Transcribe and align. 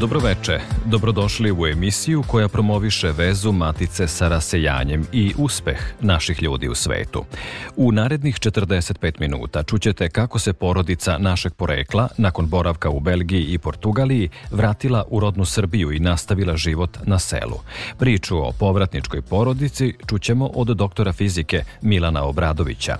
Dobroveče, 0.00 0.60
dobrodošli 0.86 1.52
u 1.52 1.66
emisiju 1.66 2.22
koja 2.26 2.48
promoviše 2.48 3.12
vezu 3.12 3.52
matice 3.52 4.08
sa 4.08 4.28
rasejanjem 4.28 5.06
i 5.12 5.34
uspeh 5.38 5.78
naših 6.00 6.42
ljudi 6.42 6.68
u 6.68 6.74
svetu. 6.74 7.24
U 7.76 7.92
narednih 7.92 8.34
45 8.36 9.20
minuta 9.20 9.62
čućete 9.62 10.08
kako 10.08 10.38
se 10.38 10.52
porodica 10.52 11.18
našeg 11.18 11.54
porekla, 11.54 12.08
nakon 12.16 12.46
boravka 12.48 12.90
u 12.90 13.00
Belgiji 13.00 13.44
i 13.44 13.58
Portugaliji, 13.58 14.28
vratila 14.50 15.04
u 15.08 15.20
rodnu 15.20 15.44
Srbiju 15.44 15.92
i 15.92 15.98
nastavila 15.98 16.56
život 16.56 16.98
na 17.04 17.18
selu. 17.18 17.58
Priču 17.98 18.38
o 18.38 18.52
povratničkoj 18.52 19.22
porodici 19.22 19.94
čućemo 20.06 20.46
od 20.46 20.66
doktora 20.66 21.12
fizike 21.12 21.64
Milana 21.82 22.24
Obradovića. 22.24 22.96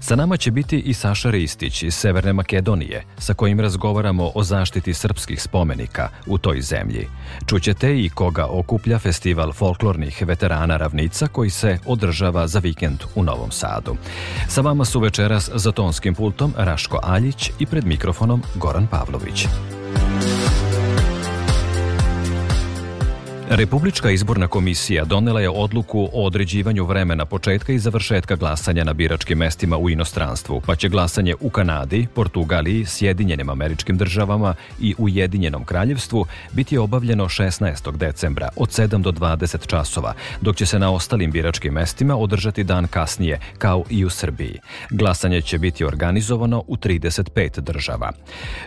Sa 0.00 0.16
nama 0.16 0.36
će 0.36 0.50
biti 0.50 0.78
i 0.78 0.94
Saša 0.94 1.30
Ristić 1.30 1.82
iz 1.82 1.94
Severne 1.94 2.32
Makedonije, 2.32 3.04
sa 3.18 3.34
kojim 3.34 3.60
razgovaramo 3.60 4.30
o 4.34 4.44
zaštiti 4.44 4.94
srpskih 4.94 5.42
spomenika 5.42 6.08
u 6.26 6.41
toj 6.42 6.60
zemlji. 6.60 7.08
Čućete 7.46 7.98
i 7.98 8.08
koga 8.08 8.46
okuplja 8.46 8.98
festival 8.98 9.52
folklornih 9.52 10.22
veterana 10.26 10.76
ravnica 10.76 11.26
koji 11.26 11.50
se 11.50 11.78
održava 11.86 12.46
za 12.46 12.58
vikend 12.58 12.98
u 13.14 13.22
Novom 13.22 13.50
Sadu. 13.50 13.96
Sa 14.48 14.60
vama 14.60 14.84
su 14.84 15.00
večeras 15.00 15.50
za 15.54 15.72
tonskim 15.72 16.14
pultom 16.14 16.54
Raško 16.56 17.00
Aljić 17.02 17.50
i 17.58 17.66
pred 17.66 17.86
mikrofonom 17.86 18.42
Goran 18.54 18.86
Pavlović. 18.86 19.46
Republička 23.56 24.10
izborna 24.10 24.48
komisija 24.48 25.04
donela 25.04 25.40
je 25.40 25.50
odluku 25.50 26.08
o 26.12 26.26
određivanju 26.26 26.84
vremena 26.84 27.24
početka 27.24 27.72
i 27.72 27.78
završetka 27.78 28.36
glasanja 28.36 28.84
na 28.84 28.92
biračkim 28.92 29.38
mestima 29.38 29.76
u 29.76 29.90
inostranstvu, 29.90 30.62
pa 30.66 30.76
će 30.76 30.88
glasanje 30.88 31.34
u 31.40 31.50
Kanadi, 31.50 32.06
Portugaliji, 32.14 32.84
Sjedinjenim 32.84 33.50
američkim 33.50 33.96
državama 33.96 34.54
i 34.80 34.94
Ujedinjenom 34.98 35.64
kraljevstvu 35.64 36.26
biti 36.52 36.78
obavljeno 36.78 37.24
16. 37.24 37.96
decembra 37.96 38.48
od 38.56 38.68
7 38.68 39.02
do 39.02 39.12
20 39.12 39.66
časova, 39.66 40.14
dok 40.40 40.56
će 40.56 40.66
se 40.66 40.78
na 40.78 40.92
ostalim 40.92 41.30
biračkim 41.30 41.74
mestima 41.74 42.16
održati 42.16 42.64
dan 42.64 42.86
kasnije, 42.86 43.40
kao 43.58 43.84
i 43.90 44.04
u 44.04 44.10
Srbiji. 44.10 44.58
Glasanje 44.90 45.40
će 45.40 45.58
biti 45.58 45.84
organizovano 45.84 46.64
u 46.66 46.76
35 46.76 47.60
država. 47.60 48.12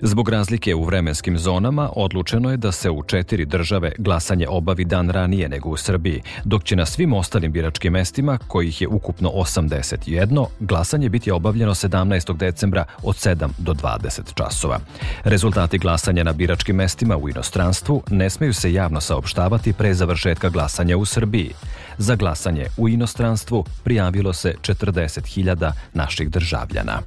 Zbog 0.02 0.30
razlike 0.30 0.76
u 0.76 0.84
vremenskim 0.84 1.38
zonama 1.38 1.90
odlučeno 1.96 2.52
je 2.52 2.58
da 2.58 2.72
se 2.72 2.90
u 2.90 3.04
četiri 3.04 3.46
države 3.46 3.92
glasanje 3.98 4.48
obavlja 4.48 4.75
obavi 4.76 4.86
dan 4.86 5.10
ranije 5.10 5.50
nego 5.50 5.70
u 5.70 5.78
Srbiji, 5.78 6.22
dok 6.44 6.64
će 6.64 6.76
na 6.76 6.86
svim 6.86 7.14
ostalim 7.14 7.52
biračkim 7.52 7.94
mestima, 7.94 8.38
kojih 8.48 8.82
je 8.82 8.88
ukupno 8.88 9.30
81, 9.30 10.46
glasanje 10.60 11.10
biti 11.10 11.32
obavljeno 11.32 11.74
17. 11.74 12.38
decembra 12.38 12.86
od 13.04 13.16
7 13.16 13.50
do 13.58 13.74
20 13.74 14.34
časova. 14.34 14.80
Rezultati 15.24 15.78
glasanja 15.78 16.24
na 16.24 16.34
biračkim 16.34 16.76
mestima 16.76 17.18
u 17.18 17.30
inostranstvu 17.30 18.04
ne 18.10 18.30
smeju 18.30 18.54
se 18.54 18.74
javno 18.74 19.02
saopštavati 19.02 19.74
pre 19.74 19.94
završetka 19.94 20.50
glasanja 20.50 20.98
u 20.98 21.06
Srbiji. 21.06 21.54
Za 21.98 22.16
glasanje 22.16 22.66
u 22.78 22.90
inostranstvu 22.90 23.66
prijavilo 23.84 24.34
se 24.34 24.56
40.000 24.62 25.72
naših 25.94 26.30
državljana. 26.30 27.02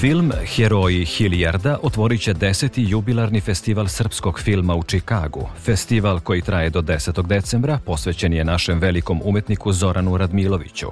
Film 0.00 0.32
Heroji 0.56 1.04
Hiljarda 1.04 1.78
otvorit 1.82 2.20
će 2.20 2.34
deseti 2.34 2.84
jubilarni 2.88 3.40
festival 3.40 3.88
srpskog 3.88 4.40
filma 4.40 4.76
u 4.76 4.82
Čikagu. 4.82 5.48
Festival 5.64 6.20
koji 6.20 6.42
traje 6.42 6.70
do 6.70 6.82
10. 6.82 7.26
decembra 7.26 7.78
posvećen 7.84 8.32
je 8.32 8.44
našem 8.44 8.78
velikom 8.78 9.20
umetniku 9.24 9.72
Zoranu 9.72 10.16
Radmiloviću. 10.16 10.86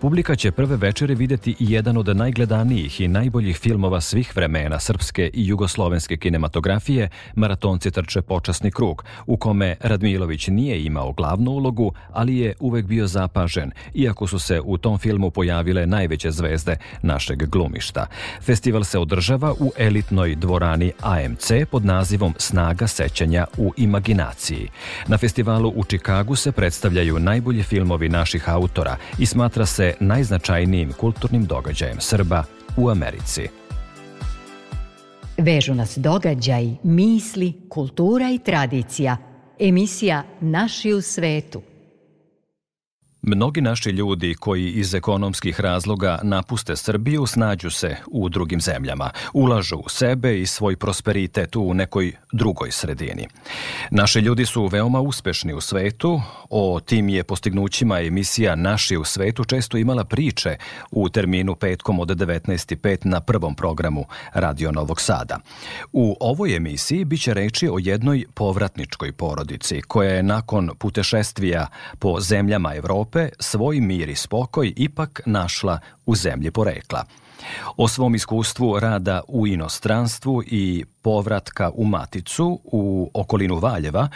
Publika 0.00 0.36
će 0.36 0.50
prve 0.50 0.76
večere 0.76 1.14
videti 1.14 1.56
jedan 1.58 1.96
od 1.96 2.16
najgledanijih 2.16 3.00
i 3.00 3.08
najboljih 3.08 3.58
filmova 3.58 4.00
svih 4.00 4.36
vremena 4.36 4.78
srpske 4.78 5.30
i 5.34 5.46
jugoslovenske 5.46 6.16
kinematografije 6.16 7.08
Maratonci 7.34 7.90
trče 7.90 8.22
počasni 8.22 8.70
krug, 8.70 9.04
u 9.26 9.36
kome 9.36 9.76
Radmilović 9.80 10.48
nije 10.48 10.84
imao 10.84 11.12
glavnu 11.12 11.50
ulogu, 11.50 11.92
ali 12.12 12.36
je 12.36 12.54
uvek 12.60 12.86
bio 12.86 13.06
zapažen, 13.06 13.70
iako 13.94 14.26
su 14.26 14.38
se 14.38 14.60
u 14.64 14.78
tom 14.78 14.98
filmu 14.98 15.30
pojavile 15.30 15.86
najveće 15.86 16.30
zvezde 16.30 16.76
našeg 17.02 17.46
glumišta. 17.46 18.06
Festival 18.52 18.84
se 18.84 18.98
održava 18.98 19.52
u 19.52 19.72
elitnoj 19.78 20.34
dvorani 20.34 20.92
AMC 21.00 21.50
pod 21.70 21.84
nazivom 21.84 22.34
Snaga 22.38 22.86
sećanja 22.86 23.46
u 23.58 23.72
imaginaciji. 23.76 24.68
Na 25.06 25.18
festivalu 25.18 25.72
u 25.76 25.84
Čikagu 25.84 26.36
se 26.36 26.52
predstavljaju 26.52 27.18
najbolji 27.18 27.62
filmovi 27.62 28.08
naših 28.08 28.48
autora 28.48 28.96
i 29.18 29.26
smatra 29.26 29.66
se 29.66 29.94
najznačajnijim 30.00 30.92
kulturnim 30.92 31.44
događajem 31.44 32.00
Srba 32.00 32.44
u 32.76 32.88
Americi. 32.88 33.48
Vežu 35.38 35.74
nas 35.74 35.98
događaj, 35.98 36.70
misli, 36.82 37.52
kultura 37.68 38.30
i 38.30 38.38
tradicija. 38.38 39.16
Emisija 39.58 40.22
Naši 40.40 40.92
u 40.92 41.00
svetu– 41.02 41.62
Mnogi 43.24 43.60
naši 43.60 43.90
ljudi 43.90 44.34
koji 44.34 44.70
iz 44.70 44.94
ekonomskih 44.94 45.60
razloga 45.60 46.18
napuste 46.22 46.76
Srbiju 46.76 47.26
snađu 47.26 47.70
se 47.70 47.96
u 48.06 48.28
drugim 48.28 48.60
zemljama, 48.60 49.10
ulažu 49.32 49.76
u 49.76 49.88
sebe 49.88 50.40
i 50.40 50.46
svoj 50.46 50.76
prosperitet 50.76 51.56
u 51.56 51.74
nekoj 51.74 52.12
drugoj 52.32 52.70
sredini. 52.70 53.28
Naši 53.90 54.18
ljudi 54.18 54.46
su 54.46 54.66
veoma 54.66 55.00
uspešni 55.00 55.54
u 55.54 55.60
svetu, 55.60 56.20
o 56.50 56.80
tim 56.80 57.08
je 57.08 57.24
postignućima 57.24 58.00
emisija 58.00 58.56
Naši 58.56 58.96
u 58.96 59.04
svetu 59.04 59.44
često 59.44 59.76
imala 59.76 60.04
priče 60.04 60.56
u 60.90 61.08
terminu 61.08 61.54
petkom 61.54 62.00
od 62.00 62.08
19.5 62.08 63.06
na 63.06 63.20
prvom 63.20 63.54
programu 63.54 64.04
Radio 64.34 64.72
Novog 64.72 65.00
Sada. 65.00 65.38
U 65.92 66.16
ovoj 66.20 66.56
emisiji 66.56 67.04
biće 67.04 67.34
reči 67.34 67.68
o 67.68 67.76
jednoj 67.78 68.24
povratničkoj 68.34 69.12
porodici 69.12 69.80
koja 69.80 70.10
je 70.10 70.22
nakon 70.22 70.70
putešestvija 70.78 71.66
po 71.98 72.20
zemljama 72.20 72.74
Evrope 72.74 73.11
Evrope 73.12 73.34
svoj 73.38 73.80
mir 73.80 74.08
i 74.08 74.14
spokoj 74.14 74.72
ipak 74.76 75.20
našla 75.26 75.78
u 76.06 76.14
zemlji 76.14 76.50
porekla. 76.50 77.04
O 77.76 77.88
svom 77.88 78.14
iskustvu 78.14 78.80
rada 78.80 79.20
u 79.28 79.46
inostranstvu 79.46 80.42
i 80.46 80.84
povratka 81.02 81.70
u 81.74 81.84
Maticu 81.84 82.60
u 82.64 83.10
okolinu 83.14 83.58
Valjeva 83.58 84.08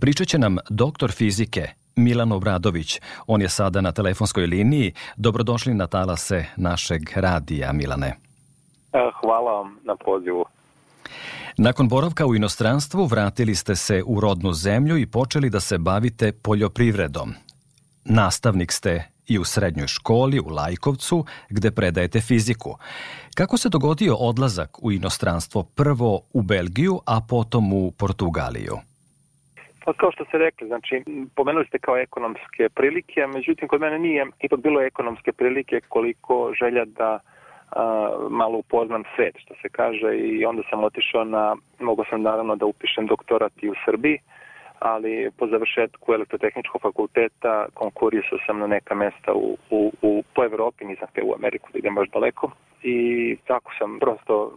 pričat 0.00 0.28
će 0.28 0.38
nam 0.38 0.56
doktor 0.70 1.12
fizike 1.12 1.68
Milan 1.96 2.32
Obradović. 2.32 3.00
On 3.26 3.40
je 3.40 3.48
sada 3.48 3.80
na 3.80 3.92
telefonskoj 3.92 4.46
liniji. 4.46 4.92
Dobrodošli 5.16 5.74
na 5.74 5.86
talase 5.86 6.44
našeg 6.56 7.02
radija, 7.16 7.72
Milane. 7.72 8.16
E, 8.92 9.10
hvala 9.20 9.52
vam 9.52 9.76
na 9.84 9.96
pozivu. 9.96 10.44
Nakon 11.58 11.88
boravka 11.88 12.26
u 12.26 12.34
inostranstvu 12.34 13.06
vratili 13.06 13.54
ste 13.54 13.76
se 13.76 14.02
u 14.06 14.20
rodnu 14.20 14.52
zemlju 14.52 14.96
i 14.98 15.06
počeli 15.06 15.50
da 15.50 15.60
se 15.60 15.78
bavite 15.78 16.32
poljoprivredom. 16.32 17.34
Nastavnik 18.10 18.72
ste 18.72 19.04
i 19.28 19.38
u 19.38 19.44
srednjoj 19.44 19.86
školi 19.86 20.40
u 20.40 20.48
Lajkovcu 20.48 21.24
gde 21.50 21.70
predajete 21.70 22.20
fiziku. 22.20 22.70
Kako 23.36 23.56
se 23.56 23.68
dogodio 23.68 24.14
odlazak 24.14 24.70
u 24.82 24.92
inostranstvo 24.92 25.62
prvo 25.76 26.20
u 26.32 26.42
Belgiju, 26.42 27.00
a 27.06 27.16
potom 27.28 27.72
u 27.72 27.92
Portugaliju? 27.98 28.76
Pa 29.84 29.92
kao 29.92 30.12
što 30.12 30.24
ste 30.24 30.38
rekli, 30.38 30.66
znači 30.68 31.04
pomenuli 31.36 31.66
ste 31.66 31.78
kao 31.78 31.96
ekonomske 31.96 32.68
prilike, 32.74 33.26
međutim 33.26 33.68
kod 33.68 33.80
mene 33.80 33.98
nije 33.98 34.26
ipak 34.40 34.60
bilo 34.60 34.80
ekonomske 34.80 35.32
prilike 35.32 35.80
koliko 35.88 36.52
želja 36.60 36.84
da 36.84 37.18
a, 37.70 38.10
malo 38.30 38.58
upoznam 38.58 39.02
svet, 39.16 39.34
što 39.38 39.54
se 39.62 39.68
kaže, 39.68 40.16
i 40.16 40.44
onda 40.44 40.62
sam 40.70 40.84
otišao 40.84 41.24
na, 41.24 41.56
mogo 41.80 42.04
sam 42.10 42.22
naravno 42.22 42.56
da 42.56 42.66
upišem 42.66 43.06
doktorat 43.06 43.52
i 43.62 43.70
u 43.70 43.74
Srbiji, 43.84 44.18
ali 44.78 45.30
po 45.36 45.46
završetku 45.46 46.12
elektrotehničkog 46.12 46.82
fakulteta 46.82 47.66
konkurisao 47.74 48.38
sam 48.46 48.58
na 48.58 48.66
neka 48.66 48.94
mesta 48.94 49.32
u, 49.34 49.56
u, 49.70 49.92
u, 50.02 50.22
po 50.34 50.44
Evropi, 50.44 50.84
nisam 50.84 51.08
htio 51.10 51.24
u 51.26 51.34
Ameriku 51.34 51.68
da 51.72 51.78
idem 51.78 51.94
baš 51.94 52.08
daleko 52.08 52.50
i 52.82 53.36
tako 53.46 53.72
sam 53.78 53.98
prosto 53.98 54.52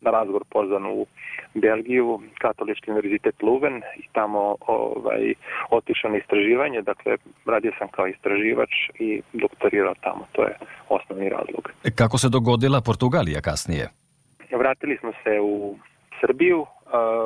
na 0.00 0.10
razgovor 0.10 0.44
pozvan 0.50 0.86
u 0.86 1.06
Belgiju, 1.54 2.20
katolički 2.38 2.90
univerzitet 2.90 3.42
Luven 3.42 3.76
i 3.96 4.02
tamo 4.12 4.56
ovaj, 4.66 5.34
otišao 5.70 6.10
na 6.10 6.16
istraživanje, 6.16 6.82
dakle 6.82 7.16
radio 7.46 7.72
sam 7.78 7.88
kao 7.88 8.06
istraživač 8.06 8.70
i 8.98 9.22
doktorirao 9.32 9.94
tamo, 10.00 10.26
to 10.32 10.42
je 10.42 10.54
osnovni 10.88 11.28
razlog. 11.28 11.70
Kako 11.94 12.18
se 12.18 12.28
dogodila 12.28 12.80
Portugalija 12.80 13.40
kasnije? 13.40 13.88
Vratili 14.58 14.96
smo 14.96 15.12
se 15.12 15.40
u 15.40 15.76
Srbiju, 16.20 16.66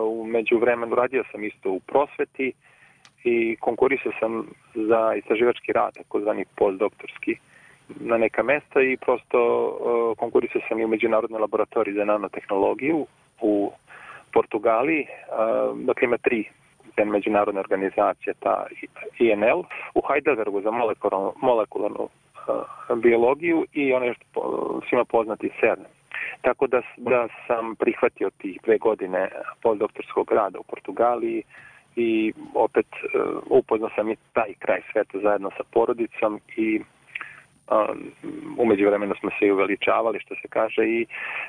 u 0.03 0.25
međuvremenu 0.25 0.95
radio 0.95 1.25
sam 1.33 1.45
isto 1.45 1.71
u 1.71 1.81
prosveti 1.81 2.53
i 3.25 3.57
konkurisao 3.61 4.13
sam 4.21 4.47
za 4.75 5.15
istraživački 5.15 5.73
rad, 5.73 5.95
takozvani 5.95 6.45
postdoktorski 6.57 7.37
na 8.01 8.19
neka 8.19 8.43
mesta 8.43 8.81
i 8.81 8.97
prosto 8.97 9.39
konkurisao 10.19 10.61
sam 10.69 10.81
i 10.81 10.85
u 10.85 10.89
Međunarodnoj 10.89 11.41
laboratoriji 11.41 11.95
za 11.95 12.05
nanotehnologiju 12.05 13.07
u 13.41 13.73
Portugaliji, 14.33 15.07
dakle 15.75 16.05
ima 16.05 16.17
tri 16.19 16.45
međunarodne 17.05 17.61
organizacije, 17.61 18.35
ta 18.41 18.67
INL, 19.19 19.63
u 19.95 20.03
Heidelbergu 20.09 20.61
za 20.61 20.71
molekularnu, 20.71 21.33
molekularnu 21.43 22.09
biologiju 22.97 23.67
i 23.73 23.93
ono 23.93 24.15
što 24.15 24.81
svima 24.89 25.05
poznati 25.05 25.51
CERN. 25.61 25.85
Tako 26.41 26.67
da, 26.67 26.83
da 26.97 27.29
sam 27.47 27.77
prihvatio 27.77 28.31
tih 28.39 28.61
dve 28.65 28.79
godine 28.79 29.29
postdoktorskog 29.63 30.33
rada 30.33 30.59
u 30.59 30.63
Portugaliji 30.63 31.43
i 31.97 32.33
opet 32.55 32.87
uh, 32.93 33.43
upoznao 33.51 33.91
sam 33.97 34.11
i 34.11 34.17
taj 34.33 34.53
kraj 34.59 34.81
sveta 34.93 35.19
zajedno 35.19 35.51
sa 35.57 35.63
porodicom 35.73 36.41
i 36.57 36.81
um, 37.71 38.13
umeđu 38.59 38.87
vremenu 38.87 39.15
smo 39.21 39.31
se 39.39 39.47
i 39.47 39.53
uveličavali 39.53 40.21
što 40.21 40.35
se 40.35 40.49
kaže 40.49 40.85
i 40.85 41.07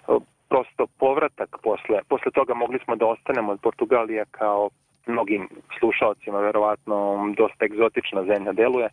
uh, 0.08 0.22
prosto 0.50 0.88
povratak 1.00 1.58
posle, 1.64 2.00
posle 2.10 2.32
toga 2.32 2.54
mogli 2.54 2.80
smo 2.80 2.96
da 2.96 3.06
ostanemo 3.06 3.52
od 3.52 3.60
Portugalija 3.62 4.26
kao 4.32 4.70
mnogim 5.08 5.50
slušalcima 5.80 6.40
verovatno 6.40 7.30
dosta 7.38 7.66
egzotična 7.66 8.24
zemlja 8.24 8.52
deluje, 8.54 8.90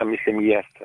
ja 0.00 0.06
mislim 0.06 0.40
i 0.40 0.46
jeste, 0.46 0.84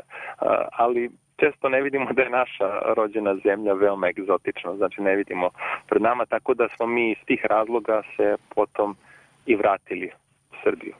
ali 0.72 1.10
često 1.38 1.69
ne 1.69 1.81
vidimo 1.81 2.13
da 2.13 2.21
je 2.21 2.30
naša 2.30 2.80
rođena 2.97 3.35
zemlja 3.35 3.74
veoma 3.74 4.09
egzotična, 4.09 4.75
znači 4.75 5.01
ne 5.01 5.15
vidimo 5.15 5.50
pred 5.88 6.01
nama, 6.01 6.25
tako 6.25 6.53
da 6.53 6.68
smo 6.75 6.85
mi 6.85 7.12
iz 7.12 7.18
tih 7.25 7.45
razloga 7.45 8.01
se 8.18 8.35
potom 8.56 8.95
i 9.45 9.56
vratili 9.56 10.12
u 10.51 10.56
Srbiju. 10.63 10.94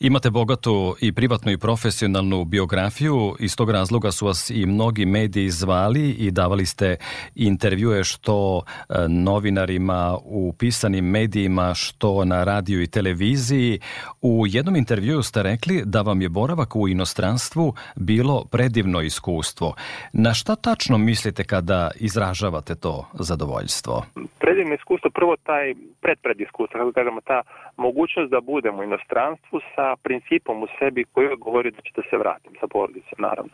Imate 0.00 0.30
bogatu 0.30 0.96
i 1.00 1.12
privatnu 1.12 1.52
i 1.52 1.58
profesionalnu 1.58 2.44
biografiju, 2.44 3.36
iz 3.40 3.56
tog 3.56 3.70
razloga 3.70 4.10
su 4.10 4.26
vas 4.26 4.50
i 4.50 4.66
mnogi 4.66 5.06
mediji 5.06 5.50
zvali 5.50 6.10
i 6.10 6.30
davali 6.30 6.66
ste 6.66 6.96
intervjue 7.34 8.04
što 8.04 8.62
e, 8.62 8.94
novinarima 9.08 10.16
u 10.24 10.52
pisanim 10.58 11.04
medijima, 11.04 11.74
što 11.74 12.24
na 12.24 12.44
radiju 12.44 12.82
i 12.82 12.86
televiziji. 12.86 13.80
U 14.22 14.44
jednom 14.46 14.76
intervjuu 14.76 15.22
ste 15.22 15.42
rekli 15.42 15.82
da 15.84 16.02
vam 16.02 16.22
je 16.22 16.28
boravak 16.28 16.76
u 16.76 16.88
inostranstvu 16.88 17.74
bilo 17.96 18.44
predivno 18.52 19.00
iskustvo. 19.00 19.74
Na 20.12 20.34
šta 20.34 20.56
tačno 20.56 20.98
mislite 20.98 21.44
kada 21.44 21.90
izražavate 22.00 22.74
to 22.74 23.06
zadovoljstvo? 23.12 24.04
Predivno 24.38 24.74
iskustvo, 24.74 25.10
prvo 25.10 25.36
taj 25.36 25.74
predpred 26.00 26.40
iskustvo, 26.40 26.78
kako 26.78 26.92
kažemo, 26.92 27.20
ta 27.20 27.42
mogućnost 27.76 28.30
da 28.30 28.40
budemo 28.40 28.78
u 28.80 28.84
inostranstvu 28.84 29.60
sa 29.74 29.87
principom 29.96 30.62
u 30.62 30.66
sebi 30.78 31.04
koji 31.04 31.28
govori 31.36 31.70
da 31.70 31.80
ću 31.82 31.92
da 31.96 32.02
se 32.10 32.16
vratim 32.16 32.52
sa 32.60 32.66
porodicom, 32.66 33.18
naravno. 33.18 33.52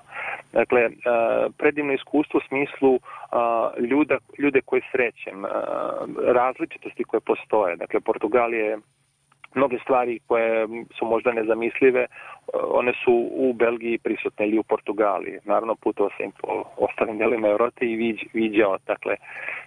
Dakle, 0.53 0.81
e, 0.81 0.91
predivno 1.59 1.93
iskustvo 1.93 2.39
u 2.39 2.49
smislu 2.49 2.99
ljuda, 3.91 4.19
ljude 4.39 4.61
koje 4.61 4.83
srećem, 4.93 5.45
različitosti 6.27 7.05
koje 7.05 7.21
postoje. 7.21 7.77
Dakle, 7.77 8.01
Portugalija 8.01 8.65
je 8.67 8.79
mnoge 9.55 9.79
stvari 9.79 10.21
koje 10.27 10.67
su 10.99 11.07
možda 11.07 11.33
nezamislive, 11.33 12.01
e, 12.01 12.07
one 12.53 12.93
su 13.05 13.29
u 13.33 13.53
Belgiji 13.53 13.99
prisutne 13.99 14.49
ili 14.49 14.59
u 14.59 14.63
Portugaliji. 14.63 15.39
Naravno, 15.45 15.75
putovao 15.75 16.11
sam 16.17 16.31
po 16.41 16.65
ostalim 16.77 17.19
delima 17.19 17.49
Eurote 17.49 17.87
i 17.87 17.97
viđ, 17.97 18.23
viđao 18.33 18.77
dakle, 18.87 19.17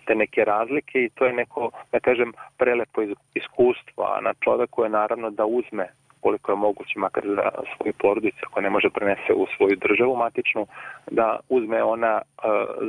te 0.06 0.16
neke 0.16 0.46
razlike 0.46 1.04
i 1.04 1.10
to 1.10 1.26
je 1.26 1.34
neko, 1.34 1.72
da 1.92 2.00
kažem, 2.00 2.34
prelepo 2.58 3.02
iskustvo, 3.34 4.04
a 4.04 4.22
na 4.22 4.34
čoveku 4.40 4.84
je 4.84 4.90
naravno 4.90 5.30
da 5.30 5.46
uzme 5.46 5.88
koliko 6.22 6.52
je 6.52 6.56
moguće, 6.56 7.00
makar 7.00 7.24
za 7.36 7.48
svoju 7.78 7.94
porodicu, 8.02 8.42
ako 8.48 8.62
ne 8.62 8.70
može 8.70 8.90
prenese 8.90 9.32
u 9.36 9.46
svoju 9.58 9.76
državu 9.76 10.16
matičnu, 10.16 10.68
da 11.12 11.40
uzme 11.50 11.84
ona 11.84 12.22
uh, 12.22 12.44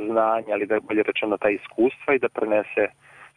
znanja, 0.07 0.51
ali 0.53 0.65
da 0.65 0.73
je 0.75 0.85
bolje 0.87 1.03
rečeno 1.03 1.37
ta 1.37 1.49
iskustva 1.49 2.13
i 2.13 2.19
da 2.19 2.29
prenese 2.29 2.83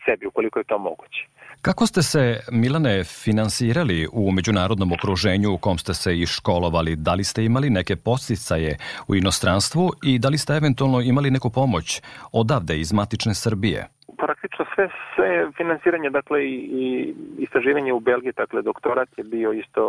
sebi, 0.04 0.26
ukoliko 0.26 0.58
je 0.58 0.64
to 0.64 0.78
moguće. 0.78 1.26
Kako 1.62 1.86
ste 1.86 2.02
se, 2.02 2.40
Milane, 2.52 3.04
finansirali 3.04 4.08
u 4.12 4.32
međunarodnom 4.32 4.92
okruženju 4.92 5.52
u 5.52 5.58
kom 5.58 5.78
ste 5.78 5.94
se 5.94 6.18
i 6.18 6.26
školovali? 6.26 6.96
Da 6.96 7.14
li 7.14 7.24
ste 7.24 7.44
imali 7.44 7.70
neke 7.70 7.96
posticaje 7.96 8.76
u 9.08 9.14
inostranstvu 9.14 9.90
i 10.02 10.18
da 10.18 10.28
li 10.28 10.38
ste 10.38 10.52
eventualno 10.52 11.00
imali 11.00 11.30
neku 11.30 11.50
pomoć 11.50 12.02
odavde 12.32 12.80
iz 12.80 12.92
matične 12.92 13.34
Srbije? 13.34 13.88
praktično 14.24 14.64
sve, 14.74 14.88
sve 15.14 15.50
finansiranje, 15.56 16.10
dakle 16.10 16.44
i, 16.44 16.54
i 16.54 17.14
istraživanje 17.38 17.92
u 17.92 18.00
Belgiji, 18.00 18.32
dakle 18.36 18.62
doktorat 18.62 19.08
je 19.16 19.24
bio 19.24 19.52
isto 19.52 19.82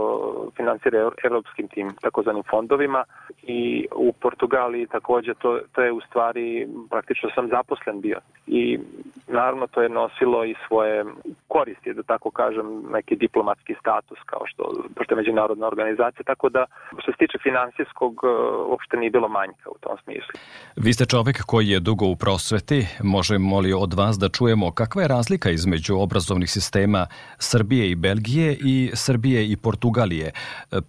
finansira 0.57 1.11
evropskim 1.23 1.67
tim 1.67 1.93
takozvanim 2.01 2.43
fondovima 2.49 3.03
i 3.43 3.87
u 3.95 4.13
Portugaliji 4.13 4.87
takođe 4.87 5.33
to, 5.33 5.59
to 5.71 5.81
je 5.81 5.91
u 5.91 6.01
stvari 6.01 6.67
praktično 6.89 7.29
sam 7.35 7.47
zaposlen 7.47 8.01
bio 8.01 8.17
i 8.47 8.79
naravno 9.27 9.67
to 9.67 9.81
je 9.81 9.89
nosilo 9.89 10.45
i 10.45 10.55
svoje 10.67 11.05
koristi, 11.47 11.93
da 11.93 12.03
tako 12.03 12.31
kažem, 12.31 12.65
neki 12.93 13.15
diplomatski 13.15 13.73
status 13.79 14.17
kao 14.25 14.41
što, 14.45 14.63
pošto 14.95 15.13
je 15.13 15.17
međunarodna 15.17 15.67
organizacija, 15.67 16.23
tako 16.23 16.49
da 16.49 16.65
što 17.01 17.11
se 17.11 17.17
tiče 17.17 17.37
finansijskog 17.43 18.21
uopšte 18.69 18.97
nije 18.97 19.11
bilo 19.11 19.27
manjka 19.27 19.69
u 19.69 19.77
tom 19.79 19.97
smislu. 20.03 20.33
Vi 20.75 20.93
ste 20.93 21.05
čovek 21.05 21.43
koji 21.45 21.67
je 21.67 21.79
dugo 21.79 22.05
u 22.05 22.15
prosveti, 22.15 22.87
možemo 23.03 23.59
li 23.59 23.73
od 23.73 23.93
vas 23.93 24.19
da 24.19 24.29
čujemo 24.29 24.71
kakva 24.73 25.01
je 25.01 25.07
razlika 25.07 25.49
između 25.49 25.97
obrazovnih 25.97 26.51
sistema 26.51 27.07
Srbije 27.37 27.91
i 27.91 27.95
Belgije 27.95 28.57
i 28.61 28.91
Srbije 28.93 29.51
i 29.51 29.57
Portugalije. 29.57 30.31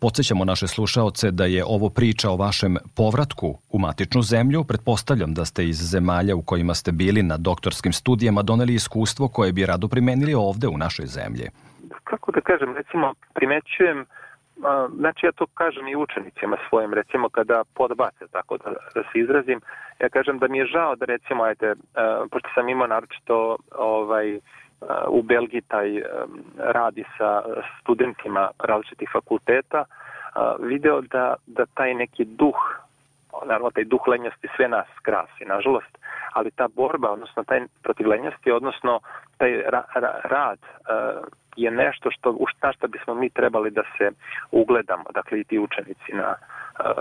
Podsećamo 0.01 0.45
naše 0.45 0.67
slušaoce 0.67 1.31
da 1.31 1.45
je 1.45 1.65
ovo 1.65 1.91
priča 1.91 2.31
o 2.31 2.37
vašem 2.37 2.77
povratku 2.97 3.59
u 3.71 3.79
matičnu 3.79 4.23
zemlju. 4.23 4.65
Pretpostavljam 4.65 5.35
da 5.35 5.45
ste 5.45 5.69
iz 5.69 5.77
zemalja 5.77 6.37
u 6.37 6.43
kojima 6.43 6.75
ste 6.75 6.93
bili 6.93 7.23
na 7.23 7.37
doktorskim 7.37 7.93
studijama 7.93 8.43
doneli 8.43 8.75
iskustvo 8.75 9.29
koje 9.29 9.53
bi 9.53 9.67
rado 9.67 9.89
primenili 9.89 10.35
ovde 10.35 10.69
u 10.69 10.79
našoj 10.79 11.07
zemlji. 11.07 11.49
Kako 12.05 12.33
da 12.33 12.41
kažem, 12.41 12.75
recimo 12.77 13.15
primećujem 13.35 14.07
znači 14.97 15.27
ja 15.27 15.33
to 15.33 15.47
kažem 15.47 15.89
i 15.89 15.97
učenicima 15.97 16.57
svojim, 16.69 16.95
recimo 16.95 17.29
kada 17.29 17.63
podbace, 17.75 18.25
tako 18.33 18.57
da, 18.57 18.71
da 18.95 19.03
se 19.03 19.19
izrazim, 19.19 19.61
ja 20.01 20.09
kažem 20.09 20.39
da 20.39 20.49
mi 20.49 20.59
je 20.59 20.67
žao 20.67 20.97
da 20.97 21.05
recimo, 21.05 21.45
ajde, 21.45 21.71
uh, 21.71 21.77
pošto 22.31 22.49
sam 22.55 22.69
imao 22.69 22.87
naročito 22.87 23.57
ovaj, 23.79 24.37
uh, 24.37 24.41
u 25.09 25.23
Belgiji 25.23 25.61
taj 25.61 25.99
um, 25.99 26.05
radi 26.59 27.05
sa 27.19 27.43
studentima 27.81 28.51
različitih 28.59 29.09
fakulteta, 29.13 29.85
video 30.61 31.01
da, 31.01 31.35
da 31.47 31.67
taj 31.67 31.95
neki 31.95 32.25
duh, 32.25 32.57
naravno 33.47 33.71
taj 33.71 33.85
duh 33.85 34.09
lenjosti 34.09 34.49
sve 34.57 34.69
nas 34.69 34.87
krasi, 35.03 35.45
nažalost, 35.45 35.99
ali 36.33 36.51
ta 36.51 36.69
borba, 36.77 37.11
odnosno 37.11 37.45
taj 37.45 37.61
protiv 37.83 38.09
lenjosti, 38.09 38.51
odnosno 38.51 39.01
taj 39.39 39.63
ra, 39.63 39.83
ra, 39.95 40.21
rad 40.25 40.59
uh, 40.59 41.25
je 41.57 41.71
nešto 41.71 42.11
što, 42.11 42.31
u 42.31 42.47
šta 42.47 42.73
šta 42.73 42.87
bismo 42.87 43.15
mi 43.15 43.31
trebali 43.31 43.71
da 43.71 43.83
se 43.99 44.11
ugledamo, 44.51 45.05
dakle 45.15 45.41
i 45.41 45.45
ti 45.45 45.59
učenici 45.59 46.13
na, 46.13 46.35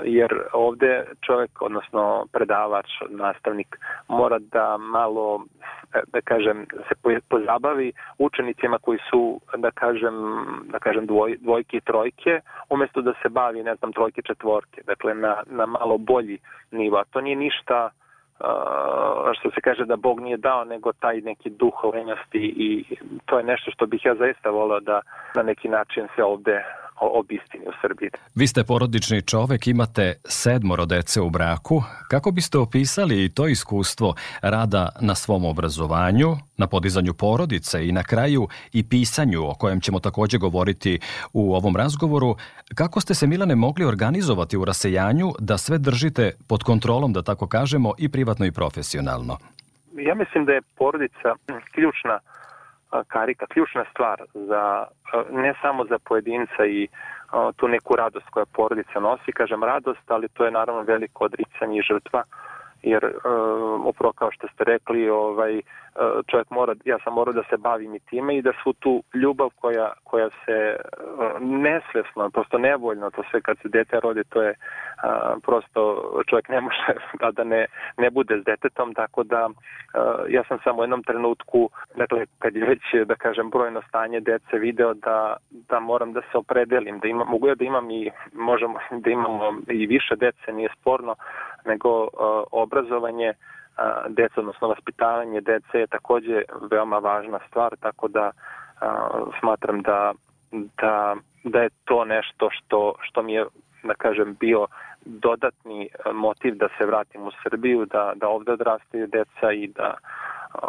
jer 0.03 0.41
ovde 0.53 1.05
čovjek, 1.21 1.61
odnosno 1.61 2.25
predavač, 2.31 2.87
nastavnik, 3.09 3.79
mora 4.07 4.39
da 4.39 4.77
malo, 4.77 5.45
e, 5.93 6.01
da 6.07 6.21
kažem, 6.21 6.65
se 6.87 7.19
pozabavi 7.29 7.91
učenicima 8.17 8.77
koji 8.81 8.99
su, 9.09 9.39
da 9.57 9.71
kažem, 9.71 10.13
da 10.63 10.79
kažem 10.79 11.05
dvoj, 11.05 11.37
dvojke 11.41 11.77
i 11.77 11.81
trojke, 11.81 12.39
umesto 12.69 13.01
da 13.01 13.13
se 13.21 13.29
bavi, 13.29 13.63
ne 13.63 13.75
znam, 13.75 13.93
trojke 13.93 14.21
četvorke, 14.21 14.81
dakle 14.85 15.13
na, 15.13 15.43
na 15.45 15.65
malo 15.65 15.97
bolji 15.97 16.37
nivo. 16.71 17.03
To 17.11 17.21
nije 17.21 17.35
ništa 17.35 17.85
uh, 17.85 18.02
što 19.39 19.51
se 19.51 19.61
kaže 19.61 19.85
da 19.85 19.95
Bog 19.95 20.19
nije 20.19 20.37
dao, 20.37 20.63
nego 20.65 20.93
taj 20.93 21.21
neki 21.21 21.49
duh 21.49 21.83
lenjosti 21.93 22.53
i 22.57 22.85
to 23.25 23.37
je 23.37 23.43
nešto 23.43 23.71
što 23.71 23.85
bih 23.85 24.05
ja 24.05 24.15
zaista 24.15 24.49
volao 24.49 24.79
da 24.79 25.01
na 25.35 25.43
neki 25.43 25.69
način 25.69 26.07
se 26.15 26.23
ovde 26.23 26.63
obistini 27.01 27.65
u 27.67 27.71
Srbiji. 27.81 28.09
Vi 28.35 28.47
ste 28.47 28.63
porodični 28.63 29.21
čovek, 29.21 29.67
imate 29.67 30.13
sedmoro 30.25 30.85
dece 30.85 31.21
u 31.21 31.29
braku. 31.29 31.83
Kako 32.07 32.31
biste 32.31 32.57
opisali 32.57 33.29
to 33.29 33.47
iskustvo 33.47 34.15
rada 34.41 34.89
na 35.01 35.15
svom 35.15 35.45
obrazovanju, 35.45 36.37
na 36.57 36.67
podizanju 36.67 37.13
porodice 37.13 37.87
i 37.87 37.91
na 37.91 38.03
kraju 38.03 38.47
i 38.73 38.89
pisanju, 38.89 39.49
o 39.49 39.53
kojem 39.53 39.81
ćemo 39.81 39.99
takođe 39.99 40.37
govoriti 40.37 40.99
u 41.33 41.55
ovom 41.55 41.75
razgovoru, 41.75 42.35
kako 42.75 43.01
ste 43.01 43.13
se, 43.13 43.27
Milane, 43.27 43.55
mogli 43.55 43.85
organizovati 43.85 44.57
u 44.57 44.65
rasejanju 44.65 45.31
da 45.39 45.57
sve 45.57 45.77
držite 45.77 46.31
pod 46.47 46.63
kontrolom, 46.63 47.13
da 47.13 47.21
tako 47.21 47.47
kažemo, 47.47 47.93
i 47.97 48.09
privatno 48.09 48.45
i 48.45 48.51
profesionalno? 48.51 49.37
Ja 49.97 50.15
mislim 50.15 50.45
da 50.45 50.51
je 50.51 50.61
porodica 50.77 51.29
ključna 51.73 52.19
karika, 53.07 53.45
ključna 53.45 53.85
stvar 53.91 54.21
za, 54.33 54.85
ne 55.31 55.53
samo 55.61 55.85
za 55.85 55.99
pojedinca 55.99 56.65
i 56.65 56.87
tu 57.55 57.67
neku 57.67 57.95
radost 57.95 58.29
koja 58.29 58.45
porodica 58.45 58.99
nosi, 58.99 59.31
kažem 59.31 59.63
radost, 59.63 60.11
ali 60.11 60.27
to 60.27 60.45
je 60.45 60.51
naravno 60.51 60.81
veliko 60.81 61.25
odricanje 61.25 61.79
i 61.79 61.81
žrtva, 61.81 62.23
jer 62.83 63.13
upravo 63.85 64.13
kao 64.13 64.31
što 64.31 64.47
ste 64.47 64.63
rekli, 64.63 65.09
ovaj, 65.09 65.61
čovjek 66.27 66.49
mora, 66.49 66.75
ja 66.85 66.97
sam 67.03 67.13
morao 67.13 67.33
da 67.33 67.43
se 67.49 67.57
bavim 67.57 67.95
i 67.95 67.99
time 67.99 68.37
i 68.37 68.41
da 68.41 68.51
svu 68.63 68.73
tu 68.73 69.03
ljubav 69.13 69.49
koja, 69.61 69.93
koja 70.03 70.29
se 70.45 70.75
nesvesno, 71.39 72.29
prosto 72.29 72.57
nevoljno, 72.57 73.11
to 73.11 73.23
sve 73.31 73.41
kad 73.41 73.57
se 73.57 73.67
dete 73.69 73.99
rodi, 73.99 74.23
to 74.29 74.41
je 74.41 74.53
prosto 75.43 76.11
čovjek 76.29 76.49
ne 76.49 76.61
može 76.61 76.93
da, 77.21 77.31
da 77.31 77.43
ne, 77.43 77.65
ne 77.97 78.09
bude 78.09 78.39
s 78.41 78.43
detetom, 78.43 78.93
tako 78.93 79.23
da 79.23 79.49
ja 80.29 80.43
sam 80.47 80.59
samo 80.63 80.79
u 80.79 80.83
jednom 80.83 81.03
trenutku, 81.03 81.69
dakle, 81.95 82.25
kad 82.39 82.55
je 82.55 82.65
već, 82.65 82.81
da 83.05 83.15
kažem, 83.15 83.49
brojno 83.49 83.81
stanje 83.81 84.19
dece 84.19 84.57
video 84.57 84.93
da, 84.93 85.37
da 85.51 85.79
moram 85.79 86.13
da 86.13 86.21
se 86.21 86.37
opredelim, 86.37 86.99
da 86.99 87.07
imam, 87.07 87.27
mogu 87.27 87.47
ja 87.47 87.55
da 87.55 87.65
imam 87.65 87.91
i, 87.91 88.11
možemo 88.33 88.79
da 89.03 89.09
imamo 89.09 89.53
i 89.67 89.85
više 89.85 90.15
dece, 90.15 90.53
nije 90.53 90.69
sporno, 90.79 91.15
nego 91.65 92.07
obrazovanje, 92.51 93.33
deca, 94.09 94.33
odnosno 94.39 94.67
vaspitavanje 94.67 95.41
dece 95.41 95.79
je 95.79 95.87
takođe 95.87 96.41
veoma 96.71 96.97
važna 96.97 97.39
stvar, 97.47 97.75
tako 97.79 98.07
da 98.07 98.31
a, 98.81 99.09
smatram 99.39 99.81
da, 99.81 100.13
da, 100.51 101.15
da 101.43 101.61
je 101.61 101.69
to 101.85 102.05
nešto 102.05 102.49
što, 102.51 102.95
što 103.01 103.23
mi 103.23 103.33
je, 103.33 103.45
da 103.83 103.93
kažem, 103.93 104.35
bio 104.39 104.67
dodatni 105.05 105.89
motiv 106.13 106.55
da 106.55 106.67
se 106.77 106.85
vratim 106.85 107.21
u 107.21 107.31
Srbiju, 107.43 107.85
da, 107.85 108.13
da 108.15 108.27
ovde 108.27 108.51
odrastaju 108.51 109.07
deca 109.07 109.51
i 109.51 109.67
da, 109.67 109.97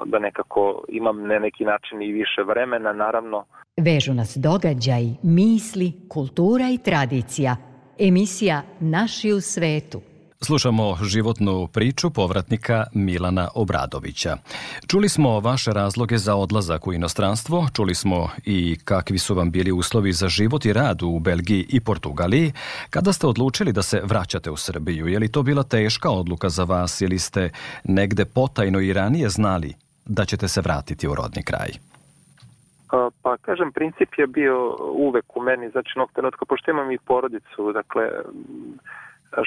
da 0.05 0.19
nekako 0.19 0.85
imam 0.89 1.27
na 1.27 1.39
neki 1.39 1.65
način 1.65 2.03
i 2.03 2.13
više 2.13 2.43
vremena, 2.43 2.93
naravno. 2.93 3.45
Vežu 3.77 4.15
nas 4.15 4.37
događaj, 4.37 5.05
misli, 5.23 5.93
kultura 6.09 6.65
i 6.71 6.79
tradicija. 6.79 7.57
Emisija 7.99 8.63
Naši 8.81 9.33
u 9.33 9.41
svetu– 9.41 10.01
Slušamo 10.47 10.97
životnu 11.03 11.69
priču 11.73 12.11
povratnika 12.11 12.85
Milana 12.95 13.49
Obradovića. 13.55 14.37
Čuli 14.87 15.09
smo 15.09 15.41
vaše 15.41 15.73
razloge 15.73 16.19
za 16.19 16.35
odlazak 16.37 16.87
u 16.87 16.93
inostranstvo, 16.93 17.67
čuli 17.77 17.95
smo 17.95 18.29
i 18.45 18.77
kakvi 18.85 19.19
su 19.19 19.35
vam 19.35 19.51
bili 19.51 19.73
uslovi 19.73 20.13
za 20.13 20.29
život 20.29 20.65
i 20.65 20.73
rad 20.73 21.03
u 21.03 21.19
Belgiji 21.19 21.67
i 21.69 21.81
Portugaliji. 21.81 22.53
Kada 22.91 23.13
ste 23.13 23.27
odlučili 23.27 23.73
da 23.73 23.83
se 23.83 24.01
vraćate 24.05 24.51
u 24.51 24.57
Srbiju, 24.57 25.07
je 25.07 25.19
li 25.19 25.33
to 25.33 25.43
bila 25.43 25.63
teška 25.63 26.11
odluka 26.11 26.49
za 26.49 26.65
vas 26.65 27.01
ili 27.01 27.19
ste 27.19 27.51
negde 27.85 28.25
potajno 28.25 28.81
i 28.81 28.93
ranije 28.93 29.29
znali 29.29 29.75
da 30.05 30.25
ćete 30.25 30.49
se 30.49 30.61
vratiti 30.61 31.09
u 31.09 31.15
rodni 31.15 31.43
kraj? 31.43 31.71
Pa 33.23 33.37
kažem, 33.37 33.73
princip 33.73 34.09
je 34.19 34.27
bio 34.27 34.77
uvek 34.93 35.37
u 35.37 35.43
meni, 35.43 35.71
znači 35.71 35.93
nog 35.97 36.13
trenutka, 36.13 36.45
pošto 36.45 36.71
imam 36.71 36.91
i 36.91 36.99
porodicu, 36.99 37.73
dakle, 37.73 38.03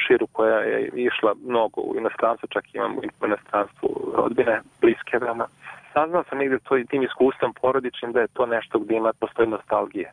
širu 0.08 0.28
koja 0.32 0.60
je 0.60 0.90
išla 0.94 1.34
mnogo 1.46 1.82
u 1.82 1.96
inostranstvo, 1.98 2.48
čak 2.48 2.76
imam 2.76 2.98
u 2.98 3.26
inostranstvu 3.26 4.14
rodbine, 4.16 4.62
bliske 4.82 5.18
veoma. 5.18 5.48
Saznao 5.94 6.24
sam 6.30 6.38
negde 6.38 6.60
to 6.60 6.78
i 6.78 6.86
tim 6.86 7.04
iskustvom 7.04 7.54
porodičnim 7.62 8.12
da 8.12 8.20
je 8.20 8.28
to 8.28 8.46
nešto 8.46 8.80
gdje 8.80 8.96
ima 8.96 9.14
postoji 9.20 9.48
nostalgije. 9.48 10.12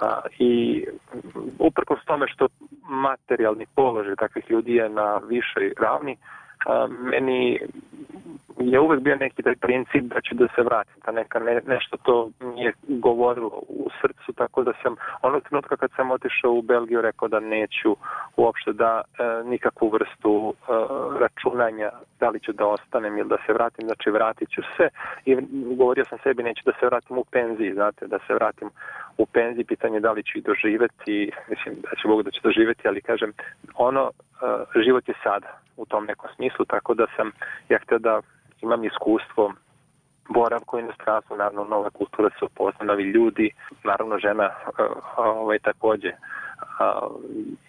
A, 0.00 0.20
I 0.38 0.84
uprkos 1.58 2.04
tome 2.04 2.28
što 2.28 2.48
materijalni 2.88 3.66
položaj 3.74 4.16
takvih 4.16 4.50
ljudi 4.50 4.74
je 4.74 4.88
na 4.88 5.20
višoj 5.28 5.72
ravni, 5.80 6.16
a, 6.66 6.86
meni 6.88 7.60
je 8.58 8.80
uvek 8.80 9.00
bio 9.00 9.16
neki 9.16 9.42
taj 9.42 9.56
princip 9.56 10.02
da 10.02 10.20
ću 10.20 10.34
da 10.34 10.46
se 10.54 10.62
vratim, 10.62 11.02
da 11.06 11.12
neka 11.12 11.38
ne, 11.38 11.60
nešto 11.66 11.96
to 11.96 12.30
nije 12.40 12.72
govorilo 12.88 13.62
u 13.68 13.88
srcu, 14.00 14.32
tako 14.32 14.62
da 14.62 14.72
sam 14.82 14.96
onog 15.22 15.42
trenutka 15.42 15.76
kad 15.76 15.90
sam 15.96 16.10
otišao 16.10 16.52
u 16.52 16.62
Belgiju 16.62 17.00
rekao 17.00 17.28
da 17.28 17.40
neću 17.40 17.96
uopšte 18.36 18.72
da 18.72 19.02
e, 19.02 19.22
nikakvu 19.44 19.88
vrstu 19.88 20.54
e, 20.54 20.72
računanja 21.20 21.90
da 22.20 22.28
li 22.28 22.40
ću 22.40 22.52
da 22.52 22.66
ostanem 22.66 23.18
ili 23.18 23.28
da 23.28 23.36
se 23.46 23.52
vratim, 23.52 23.86
znači 23.86 24.10
vratit 24.10 24.48
ću 24.50 24.62
se 24.76 24.88
i 25.24 25.36
govorio 25.76 26.04
sam 26.04 26.18
sebi 26.22 26.42
neću 26.42 26.62
da 26.64 26.72
se 26.80 26.86
vratim 26.86 27.18
u 27.18 27.24
penziji, 27.24 27.72
znate, 27.72 28.06
da 28.06 28.18
se 28.26 28.34
vratim 28.34 28.70
u 29.18 29.26
penziji, 29.26 29.64
pitanje 29.64 30.00
da 30.00 30.12
li 30.12 30.22
ću 30.22 30.38
i 30.38 30.42
doživeti, 30.42 31.32
mislim 31.50 31.74
da 31.74 31.90
će 32.02 32.08
Bog 32.08 32.22
da 32.22 32.30
ću 32.30 32.40
doživeti, 32.42 32.88
ali 32.88 33.00
kažem, 33.00 33.32
ono, 33.74 34.10
e, 34.10 34.80
život 34.84 35.08
je 35.08 35.14
sada 35.22 35.58
u 35.76 35.86
tom 35.86 36.04
nekom 36.04 36.30
smislu, 36.36 36.64
tako 36.64 36.94
da 36.94 37.06
sam 37.16 37.30
ja 37.68 37.78
htio 37.78 37.98
da 37.98 38.20
imam 38.66 38.84
iskustvo 38.84 39.52
boravka 40.28 40.76
u 40.76 40.78
inostranstvu, 40.78 41.36
naravno 41.36 41.64
nova 41.64 41.90
kultura 41.90 42.30
se 42.38 42.44
upozna, 42.44 42.84
novi 42.84 43.02
ljudi, 43.02 43.50
naravno 43.84 44.18
žena 44.18 44.44
eh, 44.44 44.82
ovaj, 45.16 45.58
takođe 45.58 46.12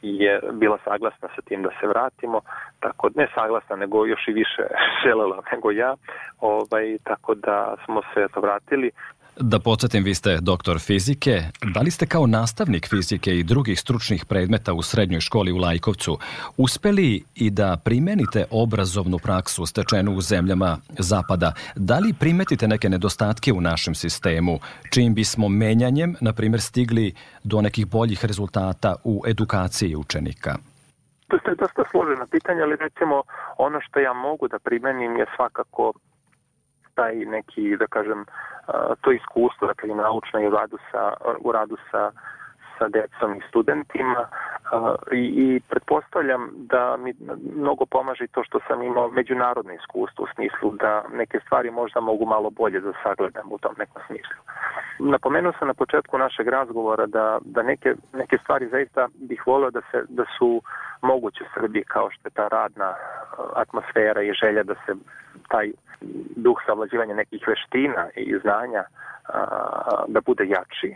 je 0.01 0.39
bila 0.51 0.77
saglasna 0.83 1.27
sa 1.35 1.41
tim 1.41 1.63
da 1.63 1.69
se 1.79 1.87
vratimo, 1.87 2.41
tako 2.79 3.09
ne 3.15 3.27
saglasna, 3.35 3.75
nego 3.75 4.05
još 4.05 4.27
i 4.27 4.33
više 4.33 4.63
želela 5.03 5.41
nego 5.51 5.71
ja, 5.71 5.95
ovaj, 6.41 6.97
tako 7.03 7.35
da 7.35 7.75
smo 7.85 8.01
se 8.13 8.27
to 8.33 8.41
vratili. 8.41 8.91
Da 9.39 9.59
podsjetim, 9.59 10.03
vi 10.03 10.15
ste 10.15 10.37
doktor 10.41 10.79
fizike. 10.79 11.43
Da 11.73 11.79
li 11.79 11.91
ste 11.91 12.05
kao 12.05 12.27
nastavnik 12.27 12.89
fizike 12.89 13.31
i 13.39 13.43
drugih 13.43 13.79
stručnih 13.79 14.25
predmeta 14.25 14.73
u 14.73 14.81
srednjoj 14.81 15.21
školi 15.21 15.51
u 15.51 15.57
Lajkovcu 15.57 16.17
uspeli 16.57 17.23
i 17.35 17.49
da 17.49 17.77
primenite 17.83 18.45
obrazovnu 18.51 19.17
praksu 19.17 19.65
stečenu 19.65 20.11
u 20.11 20.21
zemljama 20.21 20.77
Zapada? 20.89 21.53
Da 21.75 21.99
li 21.99 22.13
primetite 22.19 22.67
neke 22.67 22.89
nedostatke 22.89 23.53
u 23.53 23.61
našem 23.61 23.95
sistemu, 23.95 24.59
čim 24.93 25.13
bismo 25.13 25.49
menjanjem, 25.49 26.15
na 26.21 26.33
primjer, 26.33 26.61
stigli 26.61 27.13
do 27.43 27.61
nekih 27.61 27.87
boljih 27.87 28.25
rezultata 28.25 28.95
u 29.03 29.23
edukaciji 29.27 29.95
učenika? 29.95 30.57
To 31.27 31.35
je 31.35 31.55
dosta 31.55 31.83
složena 31.91 32.25
pitanja, 32.31 32.63
ali 32.63 32.75
recimo 32.75 33.21
ono 33.57 33.79
što 33.81 33.99
ja 33.99 34.13
mogu 34.13 34.47
da 34.47 34.59
primenim 34.59 35.17
je 35.17 35.25
svakako 35.35 35.93
taj 36.97 37.15
neki, 37.15 37.77
da 37.77 37.87
kažem, 37.87 38.25
to 39.01 39.11
iskustvo, 39.11 39.67
dakle 39.67 39.95
naučno 39.95 40.41
i 40.41 40.47
u 40.47 40.51
radu 40.51 40.77
sa, 40.91 41.13
u 41.39 41.51
radu 41.51 41.77
sa 41.91 42.11
sa 42.77 42.87
decom 42.87 43.35
i 43.35 43.41
studentima 43.49 44.27
i, 45.11 45.23
i 45.37 45.61
pretpostavljam 45.69 46.49
da 46.53 46.97
mi 46.97 47.13
mnogo 47.55 47.85
pomaže 47.85 48.27
to 48.27 48.43
što 48.43 48.59
sam 48.67 48.81
imao 48.81 49.07
međunarodno 49.09 49.73
iskustvo 49.73 50.23
u 50.23 50.33
smislu 50.35 50.71
da 50.71 51.03
neke 51.13 51.39
stvari 51.45 51.71
možda 51.71 51.99
mogu 51.99 52.25
malo 52.25 52.49
bolje 52.49 52.79
da 52.79 52.93
sagledam 53.03 53.51
u 53.51 53.57
tom 53.57 53.75
nekom 53.77 54.01
smislu. 54.07 54.41
Napomenuo 54.99 55.53
sam 55.59 55.67
na 55.67 55.73
početku 55.73 56.17
našeg 56.17 56.47
razgovora 56.47 57.05
da, 57.05 57.37
da 57.45 57.63
neke, 57.63 57.95
neke 58.13 58.37
stvari 58.37 58.67
zaista 58.67 59.07
bih 59.15 59.47
volio 59.47 59.71
da, 59.71 59.81
se, 59.91 60.03
da 60.09 60.25
su 60.37 60.61
moguće 61.01 61.43
Srbiji 61.53 61.83
kao 61.83 62.09
što 62.11 62.27
je 62.27 62.31
ta 62.31 62.47
radna 62.47 62.93
atmosfera 63.55 64.21
i 64.21 64.33
želja 64.33 64.63
da 64.63 64.73
se 64.73 64.93
taj 65.47 65.71
duh 66.35 66.57
savlađivanja 66.65 67.15
nekih 67.15 67.47
veština 67.47 68.09
i 68.15 68.39
znanja 68.41 68.83
da 70.07 70.21
bude 70.21 70.45
jači. 70.47 70.95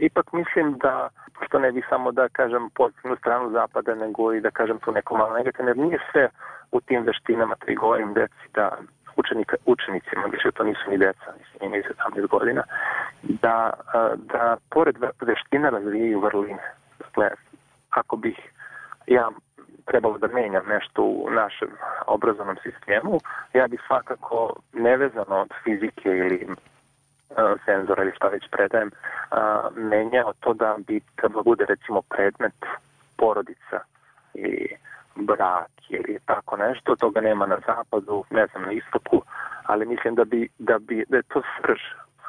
Ipak 0.00 0.32
mislim 0.32 0.78
da, 0.78 1.08
što 1.46 1.58
ne 1.58 1.72
bih 1.72 1.86
samo 1.88 2.12
da 2.12 2.28
kažem 2.28 2.70
pozitivnu 2.70 3.16
stranu 3.16 3.50
zapada, 3.50 3.94
nego 3.94 4.32
i 4.32 4.40
da 4.40 4.50
kažem 4.50 4.78
tu 4.78 4.92
neko 4.92 5.16
malo 5.16 5.34
negativno, 5.34 5.70
jer 5.70 5.78
nije 5.78 5.98
sve 6.12 6.28
u 6.72 6.80
tim 6.80 7.02
veštinama, 7.02 7.54
to 7.54 7.70
i 7.70 7.74
govorim 7.74 8.14
deci 8.14 8.48
da 8.54 8.78
učenika, 9.16 9.56
učenicima, 9.66 10.24
više 10.32 10.50
to 10.50 10.64
nisu 10.64 10.90
ni 10.90 10.98
deca, 10.98 11.32
mislim, 11.38 11.68
imaju 11.68 11.82
17 12.16 12.26
godina, 12.26 12.62
da, 13.22 13.72
da 14.16 14.56
pored 14.70 14.96
veština 15.20 15.68
razvijaju 15.68 16.20
vrline. 16.20 16.62
Dakle, 16.98 17.30
ako 17.90 18.16
bih 18.16 18.38
ja 19.06 19.30
trebalo 19.88 20.18
da 20.18 20.28
menjam 20.28 20.66
nešto 20.68 21.02
u 21.02 21.30
našem 21.30 21.68
obrazovnom 22.06 22.56
sistemu, 22.62 23.20
ja 23.54 23.68
bih 23.68 23.80
svakako 23.86 24.54
nevezano 24.72 25.36
od 25.36 25.50
fizike 25.64 26.08
ili 26.08 26.48
senzora 27.64 28.02
ili 28.02 28.12
šta 28.16 28.28
već 28.28 28.44
predajem, 28.50 28.90
menjao 29.76 30.32
to 30.40 30.54
da 30.54 30.76
bi 30.86 31.00
trebalo 31.16 31.42
bude 31.42 31.64
recimo 31.64 32.02
predmet 32.02 32.54
porodica 33.16 33.80
ili 34.34 34.68
brak 35.14 35.70
ili 35.88 36.18
tako 36.26 36.56
nešto, 36.56 36.96
toga 36.96 37.20
nema 37.20 37.46
na 37.46 37.58
zapadu, 37.66 38.24
ne 38.30 38.46
znam, 38.46 38.62
na 38.62 38.72
istoku, 38.72 39.22
ali 39.64 39.86
mislim 39.86 40.14
da 40.14 40.24
bi, 40.24 40.48
da 40.58 40.78
bi 40.78 41.04
da 41.08 41.16
je 41.16 41.22
to 41.22 41.42
srž 41.56 41.80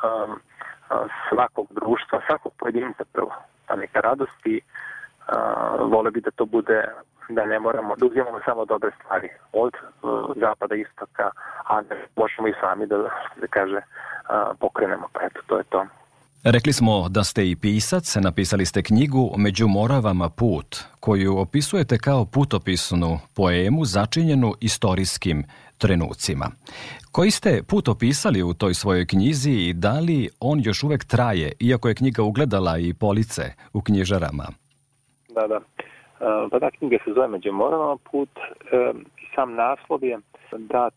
um, 0.03 0.39
svakog 1.29 1.67
društva, 1.71 2.21
svakog 2.27 2.51
pojedinca 2.57 3.03
prvo, 3.13 3.33
ta 3.65 3.75
neka 3.75 3.99
radosti, 3.99 4.61
uh, 4.61 5.91
vole 5.91 6.11
bi 6.11 6.21
da 6.21 6.31
to 6.31 6.45
bude 6.45 6.89
da 7.29 7.45
ne 7.45 7.59
moramo, 7.59 7.95
da 7.95 8.05
uzimamo 8.05 8.39
samo 8.45 8.65
dobre 8.65 8.91
stvari 8.99 9.29
od 9.53 9.73
uh, 9.73 10.09
zapada, 10.35 10.75
istoka, 10.75 11.29
a 11.63 11.81
da 11.81 11.95
možemo 12.15 12.47
i 12.47 12.53
sami 12.61 12.87
da, 12.87 12.97
da 13.41 13.47
kaže, 13.49 13.77
uh, 13.77 14.57
pokrenemo, 14.59 15.07
pa 15.13 15.19
eto, 15.25 15.39
to 15.47 15.57
je 15.57 15.63
to. 15.63 15.85
Rekli 16.43 16.73
smo 16.73 17.09
da 17.09 17.23
ste 17.23 17.49
i 17.49 17.55
pisac, 17.55 18.15
napisali 18.15 18.65
ste 18.65 18.83
knjigu 18.83 19.33
Među 19.37 19.67
moravama 19.67 20.29
put, 20.29 20.83
koju 20.99 21.37
opisujete 21.37 21.97
kao 21.97 22.25
putopisnu 22.25 23.19
poemu 23.35 23.85
začinjenu 23.85 24.53
istorijskim 24.61 25.43
trenucima. 25.77 26.51
Koji 27.11 27.31
ste 27.31 27.63
put 27.63 27.87
opisali 27.87 28.43
u 28.43 28.53
toj 28.53 28.73
svojoj 28.73 29.05
knjizi 29.07 29.51
i 29.51 29.73
da 29.73 29.99
li 29.99 30.29
on 30.39 30.61
još 30.63 30.83
uvek 30.83 31.05
traje, 31.05 31.51
iako 31.59 31.87
je 31.87 31.95
knjiga 31.95 32.23
ugledala 32.23 32.77
i 32.77 32.93
police 32.93 33.53
u 33.73 33.81
knjižarama? 33.81 34.47
Da, 35.29 35.47
da. 35.47 35.59
Pa 36.51 36.59
da, 36.59 36.71
knjiga 36.71 36.97
se 37.05 37.13
zove 37.13 37.27
Među 37.27 37.51
put. 38.11 38.29
Sam 39.35 39.53
naslov 39.53 40.03
je 40.03 40.19
dat 40.51 40.93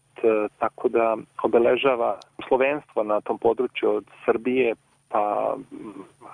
tako 0.58 0.88
da 0.88 1.16
obeležava 1.42 2.18
slovenstvo 2.48 3.02
na 3.02 3.20
tom 3.20 3.38
području 3.38 3.90
od 3.90 4.04
Srbije 4.24 4.74
pa 5.08 5.56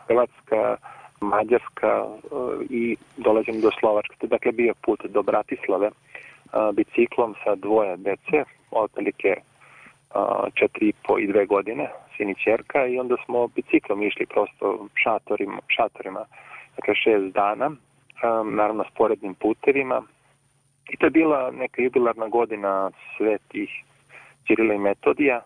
Hrvatska, 0.06 0.76
Mađarska 1.20 2.04
e, 2.04 2.06
i 2.70 2.96
dolazim 3.16 3.60
do 3.60 3.70
Slovačke. 3.80 4.26
Dakle, 4.26 4.52
bio 4.52 4.74
put 4.82 5.00
do 5.04 5.22
Bratislave 5.22 5.90
biciklom 6.72 7.34
sa 7.44 7.54
dvoje 7.54 7.96
dece, 7.96 8.44
otprilike 8.70 9.36
četiri 10.54 10.88
i 10.88 10.92
po 11.06 11.18
i 11.18 11.26
dve 11.26 11.46
godine, 11.46 11.90
sin 12.16 12.30
i 12.30 12.34
čerka, 12.34 12.86
i 12.86 12.98
onda 12.98 13.16
smo 13.24 13.46
biciklom 13.46 14.02
išli 14.02 14.26
prosto 14.26 14.86
šatorima, 14.94 15.58
šatorima 15.66 16.24
dakle 16.76 16.94
šest 16.94 17.34
dana, 17.34 17.70
naravno 18.44 18.84
sporednim 18.94 19.34
putevima. 19.34 20.02
I 20.90 20.96
to 20.96 21.06
je 21.06 21.10
bila 21.10 21.50
neka 21.50 21.82
jubilarna 21.82 22.28
godina 22.28 22.90
svetih 23.16 23.70
Ćirila 24.46 24.74
i 24.74 24.78
Metodija, 24.78 25.40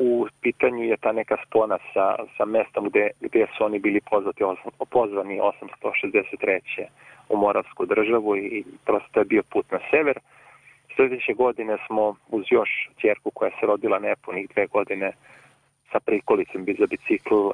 u 0.00 0.26
pitanju 0.40 0.84
je 0.84 0.96
ta 0.96 1.12
neka 1.12 1.36
spona 1.46 1.78
sa, 1.92 2.16
sa 2.36 2.44
mestom 2.44 2.88
gde, 2.88 3.10
gde 3.20 3.46
su 3.56 3.64
oni 3.64 3.78
bili 3.78 4.00
pozvati, 4.10 4.44
pozvani 4.90 5.40
863. 5.40 6.84
u 7.28 7.36
Moravsku 7.36 7.86
državu 7.86 8.36
i 8.36 8.64
prosto 8.84 9.20
je 9.20 9.24
bio 9.24 9.42
put 9.52 9.70
na 9.70 9.78
sever. 9.90 10.18
Sljedeće 10.96 11.32
godine 11.32 11.76
smo 11.86 12.16
uz 12.30 12.44
još 12.50 12.70
čerku 12.96 13.30
koja 13.30 13.50
se 13.50 13.66
rodila 13.66 13.98
nepunih 13.98 14.48
dve 14.54 14.66
godine 14.66 15.12
sa 15.92 16.00
prikolicom 16.00 16.64
za 16.78 16.86
bicikl 16.86 17.34
um, 17.34 17.52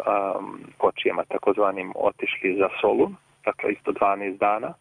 kočijama 0.76 1.24
takozvanim 1.24 1.92
otišli 1.96 2.56
za 2.58 2.68
Solun, 2.80 3.16
dakle 3.44 3.72
isto 3.72 3.92
12 3.92 4.38
dana 4.38 4.74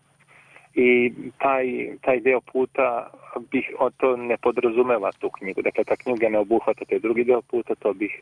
i 0.78 1.14
taj, 1.38 1.66
taj 2.02 2.20
deo 2.20 2.42
puta 2.42 3.10
bih, 3.52 3.66
to 3.98 4.16
ne 4.18 4.38
podrazumeva 4.38 5.12
tu 5.20 5.30
knjigu. 5.30 5.62
Dakle, 5.62 5.84
ta 5.84 5.96
knjiga 5.96 6.30
ne 6.30 6.40
obuhvata 6.40 6.86
taj 6.86 7.00
drugi 7.00 7.24
deo 7.24 7.42
puta, 7.42 7.76
to 7.76 7.94
bih 7.94 8.22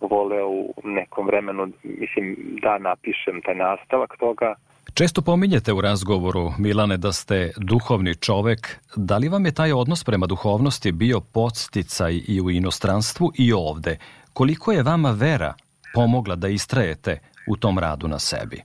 voleo 0.00 0.48
u 0.48 0.74
nekom 0.84 1.26
vremenu, 1.26 1.68
mislim, 1.82 2.36
da 2.62 2.78
napišem 2.78 3.42
taj 3.42 3.54
nastavak 3.54 4.16
toga. 4.18 4.54
Često 4.94 5.22
pominjete 5.22 5.72
u 5.72 5.80
razgovoru, 5.80 6.52
Milane, 6.58 6.96
da 6.96 7.12
ste 7.12 7.52
duhovni 7.56 8.14
čovek. 8.14 8.80
Da 8.96 9.18
li 9.18 9.28
vam 9.28 9.46
je 9.46 9.54
taj 9.54 9.72
odnos 9.72 10.04
prema 10.04 10.26
duhovnosti 10.26 10.92
bio 10.92 11.20
podsticaj 11.20 12.20
i 12.28 12.40
u 12.40 12.50
inostranstvu 12.50 13.32
i 13.38 13.52
ovde? 13.52 13.98
Koliko 14.32 14.72
je 14.72 14.82
vama 14.82 15.10
vera 15.10 15.54
pomogla 15.94 16.36
da 16.36 16.48
istrajete 16.48 17.18
u 17.48 17.56
tom 17.56 17.78
radu 17.78 18.08
na 18.08 18.18
sebi? 18.18 18.62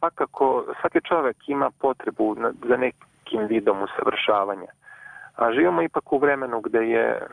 Svakako, 0.00 0.64
svaki 0.80 1.00
čovek 1.08 1.36
ima 1.48 1.70
potrebu 1.70 2.36
za 2.68 2.76
nekim 2.76 3.46
vidom 3.48 3.82
usavršavanja. 3.82 4.70
A 5.36 5.52
živimo 5.52 5.82
ipak 5.82 6.12
u 6.12 6.18
vremenu 6.18 6.60
gde 6.60 6.78
je 6.78 7.26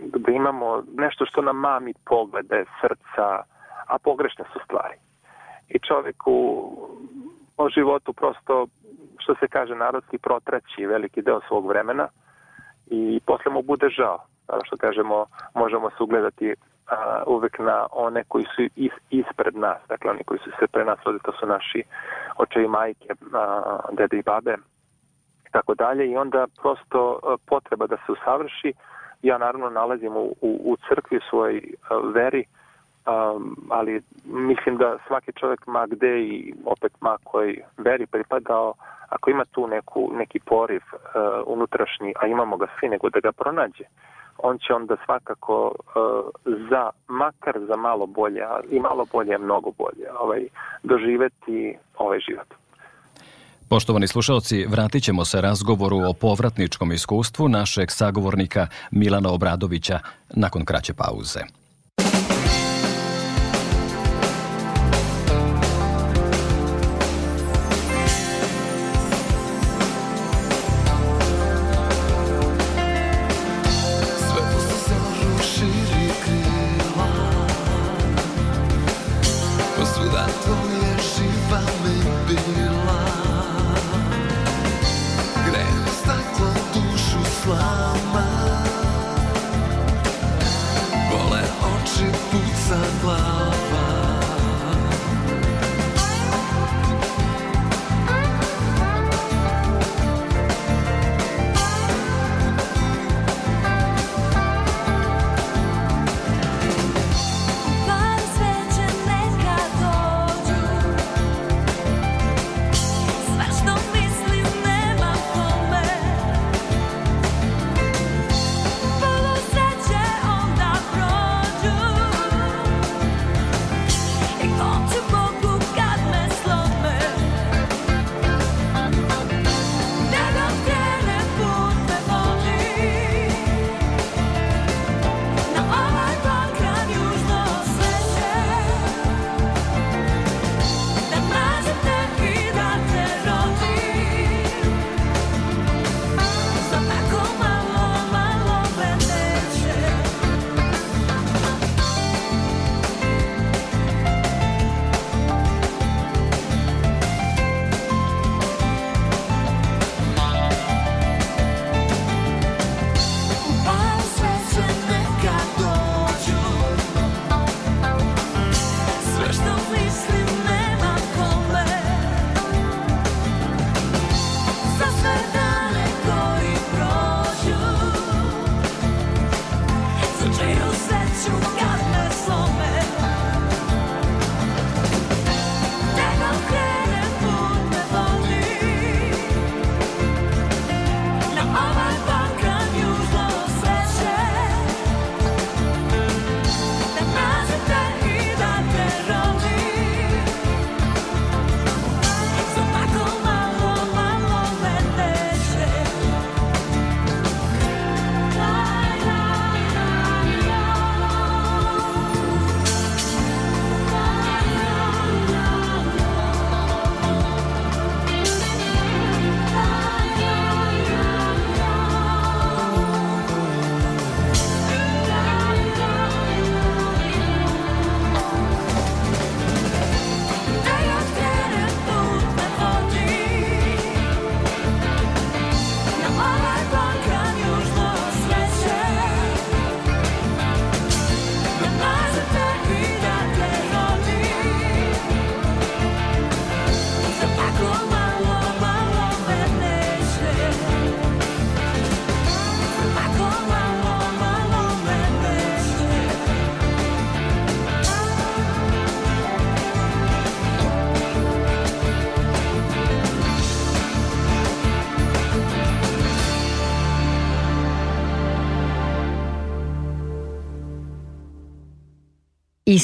gde 0.00 0.32
imamo 0.32 0.82
nešto 0.96 1.26
što 1.26 1.42
nam 1.42 1.56
mami 1.56 1.94
poglede, 2.04 2.64
srca, 2.80 3.42
a 3.86 3.98
pogrešne 4.02 4.44
su 4.52 4.58
stvari. 4.64 4.94
I 5.68 5.78
čovek 5.78 6.26
u, 6.26 6.40
u 7.58 7.68
životu 7.68 8.12
prosto, 8.12 8.66
što 9.18 9.34
se 9.34 9.48
kaže 9.48 9.74
narodski, 9.74 10.18
protraći 10.18 10.86
veliki 10.86 11.22
deo 11.22 11.40
svog 11.48 11.66
vremena 11.68 12.08
i 12.86 13.20
posle 13.26 13.52
mu 13.52 13.62
bude 13.62 13.88
žao. 13.88 14.18
Što 14.64 14.76
kažemo, 14.76 15.26
možemo 15.54 15.90
se 15.90 16.02
ugledati 16.02 16.54
a, 16.90 17.22
uvek 17.26 17.58
na 17.58 17.86
one 17.92 18.24
koji 18.28 18.44
su 18.44 18.62
is, 18.76 18.92
ispred 19.10 19.56
nas, 19.56 19.78
dakle 19.88 20.10
oni 20.10 20.24
koji 20.24 20.38
su 20.38 20.50
se 20.58 20.66
pre 20.66 20.84
nas 20.84 20.98
rodili, 21.04 21.22
to 21.24 21.32
su 21.32 21.46
naši 21.46 21.82
očevi 22.36 22.68
majke, 22.68 23.08
a, 23.32 23.78
dede 23.92 24.18
i 24.18 24.22
babe 24.22 24.54
i 25.48 25.50
tako 25.52 25.74
dalje. 25.74 26.10
I 26.10 26.16
onda 26.16 26.46
prosto 26.62 27.18
a, 27.22 27.36
potreba 27.46 27.86
da 27.86 27.96
se 27.96 28.12
usavrši. 28.12 28.72
Ja 29.22 29.38
naravno 29.38 29.70
nalazim 29.70 30.16
u, 30.16 30.34
u, 30.40 30.60
u 30.64 30.76
crkvi 30.88 31.20
svoj 31.30 31.62
a, 31.88 31.96
veri 32.14 32.44
um, 33.06 33.56
ali 33.70 34.02
mislim 34.24 34.76
da 34.76 34.98
svaki 35.06 35.32
čovjek 35.32 35.66
ma 35.66 35.86
gde 35.86 36.20
i 36.20 36.54
opet 36.64 36.92
ma 37.00 37.16
koji 37.24 37.60
veri 37.78 38.06
pripadao 38.06 38.74
ako 39.08 39.30
ima 39.30 39.44
tu 39.44 39.66
neku, 39.66 40.10
neki 40.14 40.40
poriv 40.40 40.82
uh, 40.92 41.00
unutrašnji, 41.46 42.14
a 42.20 42.26
imamo 42.26 42.56
ga 42.56 42.66
svi, 42.80 42.88
nego 42.88 43.10
da 43.10 43.20
ga 43.20 43.32
pronađe 43.32 43.84
on 44.42 44.58
će 44.58 44.74
onda 44.74 44.96
svakako 45.04 45.72
uh, 45.74 46.52
za, 46.70 46.90
makar 47.08 47.54
za 47.68 47.76
malo 47.76 48.06
bolje, 48.06 48.42
i 48.70 48.80
malo 48.80 49.06
bolje, 49.12 49.38
mnogo 49.38 49.70
bolje, 49.78 50.06
ovaj, 50.20 50.46
doživeti 50.82 51.76
ovaj 51.98 52.18
život. 52.28 52.54
Poštovani 53.68 54.08
slušalci, 54.08 54.66
vratit 54.68 55.02
ćemo 55.02 55.24
se 55.24 55.40
razgovoru 55.40 55.96
o 55.96 56.12
povratničkom 56.12 56.92
iskustvu 56.92 57.48
našeg 57.48 57.90
sagovornika 57.90 58.66
Milana 58.90 59.32
Obradovića 59.32 59.98
nakon 60.34 60.64
kraće 60.64 60.94
pauze. 60.94 61.59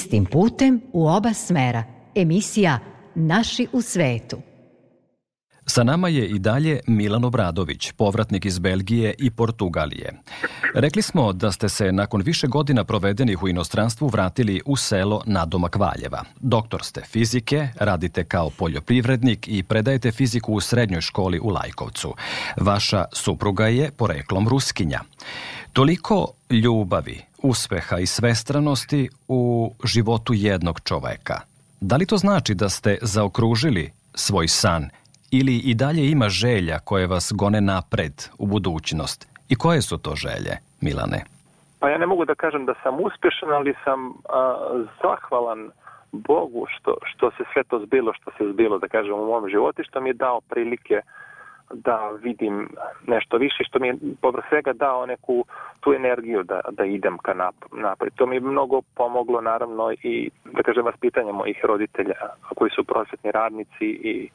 Istim 0.07 0.25
putem 0.25 0.81
u 0.93 1.09
oba 1.09 1.33
smera. 1.35 1.85
Emisija 2.15 2.79
Naši 3.15 3.67
u 3.73 3.83
svetu. 3.83 4.39
Sa 5.67 5.85
nama 5.85 6.09
je 6.09 6.27
i 6.27 6.39
dalje 6.39 6.81
Milan 6.87 7.25
Obradović, 7.25 7.93
povratnik 7.93 8.45
iz 8.45 8.59
Belgije 8.59 9.15
i 9.19 9.31
Portugalije. 9.31 10.13
Rekli 10.75 11.03
smo 11.03 11.33
da 11.33 11.53
ste 11.53 11.69
se 11.69 11.93
nakon 11.93 12.23
više 12.23 12.47
godina 12.47 12.85
provedenih 12.85 13.43
u 13.43 13.49
inostranstvu 13.49 14.09
vratili 14.09 14.63
u 14.67 14.77
selo 14.77 15.23
nadomak 15.27 15.77
Valjeva. 15.77 16.25
Doktor 16.41 16.83
ste 16.83 17.01
fizike, 17.01 17.69
radite 17.77 18.25
kao 18.25 18.51
poljoprivrednik 18.51 19.49
i 19.49 19.63
predajete 19.63 20.13
fiziku 20.13 20.55
u 20.55 20.61
srednjoj 20.61 21.01
školi 21.01 21.41
u 21.41 21.49
Lajkovcu. 21.49 22.15
Vaša 22.57 23.05
supruga 23.13 23.67
je 23.67 23.91
poreklom 23.91 24.49
Ruskinja. 24.49 25.01
Toliko 25.77 26.27
ljubavi, 26.65 27.19
uspeha 27.43 27.97
i 27.99 28.07
svestranosti 28.07 29.09
u 29.29 29.71
životu 29.85 30.33
jednog 30.37 30.81
čoveka. 30.89 31.35
Da 31.81 31.97
li 31.97 32.07
to 32.07 32.17
znači 32.17 32.55
da 32.55 32.69
ste 32.69 32.99
zaokružili 33.03 33.91
svoj 34.15 34.49
san 34.49 34.83
ili 35.31 35.57
i 35.59 35.75
dalje 35.75 36.11
ima 36.11 36.29
želja 36.29 36.79
koje 36.79 37.07
vas 37.07 37.33
gone 37.35 37.61
napred 37.61 38.13
u 38.39 38.47
budućnost? 38.47 39.29
I 39.49 39.55
koje 39.57 39.83
su 39.83 39.99
to 39.99 40.13
želje, 40.15 40.55
Milane? 40.81 41.21
Pa 41.79 41.89
ja 41.89 41.99
ne 41.99 42.07
mogu 42.07 42.25
da 42.25 42.35
kažem 42.35 42.67
da 42.67 42.75
sam 42.83 42.95
uspešan, 43.01 43.51
ali 43.53 43.75
sam 43.85 43.99
a, 44.11 44.57
zahvalan 45.03 45.71
Bogu 46.13 46.67
što, 46.75 46.97
što 47.05 47.31
se 47.31 47.43
sve 47.53 47.65
to 47.65 47.83
zbilo, 47.87 48.13
što 48.15 48.31
se 48.39 48.53
zbilo, 48.53 48.79
da 48.79 48.89
kažem, 48.89 49.15
u 49.15 49.27
mom 49.27 49.49
životu, 49.51 49.83
što 49.89 50.01
mi 50.01 50.09
je 50.09 50.21
dao 50.25 50.41
prilike 50.41 51.01
da 51.71 52.11
vidim 52.23 52.69
nešto 53.07 53.37
više, 53.37 53.65
što 53.65 53.79
mi 53.79 53.89
je 53.89 53.97
povrh 54.23 54.45
svega 54.49 54.73
dao 54.73 55.07
neku 55.07 55.45
tu 55.81 55.93
energiju 55.93 56.43
da, 56.43 56.61
da 56.71 56.85
idem 56.85 57.19
ka 57.19 57.35
napred. 57.73 58.13
To 58.15 58.27
mi 58.27 58.37
je 58.37 58.41
mnogo 58.41 58.81
pomoglo, 58.95 59.41
naravno, 59.41 59.93
i, 60.03 60.31
da 60.45 60.63
kažem, 60.63 60.85
vaspitanje 60.85 61.33
mojih 61.33 61.65
roditelja, 61.65 62.15
koji 62.57 62.71
su 62.71 62.85
prosvetni 62.85 63.31
radnici 63.33 63.87
i 63.87 64.29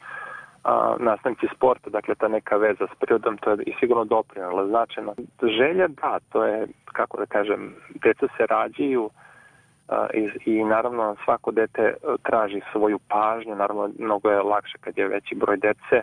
a, 0.63 0.95
nastavnici 0.99 1.47
sporta, 1.55 1.89
dakle 1.89 2.15
ta 2.15 2.27
neka 2.27 2.57
veza 2.57 2.87
s 2.95 2.99
prirodom, 2.99 3.37
to 3.37 3.51
je 3.51 3.57
i 3.65 3.73
sigurno 3.79 4.03
doprinala 4.03 4.67
značajno. 4.67 5.13
Želja, 5.41 5.87
da, 5.87 6.19
to 6.31 6.43
je, 6.45 6.67
kako 6.85 7.17
da 7.17 7.25
kažem, 7.25 7.75
deca 8.03 8.27
se 8.37 8.45
rađaju 8.45 9.09
i, 10.13 10.29
i 10.45 10.63
naravno 10.63 11.15
svako 11.25 11.51
dete 11.51 11.93
traži 12.23 12.61
svoju 12.71 12.99
pažnju, 13.07 13.55
naravno 13.55 13.89
mnogo 13.99 14.29
je 14.29 14.41
lakše 14.41 14.77
kad 14.81 14.97
je 14.97 15.07
veći 15.07 15.35
broj 15.35 15.57
dece, 15.57 16.01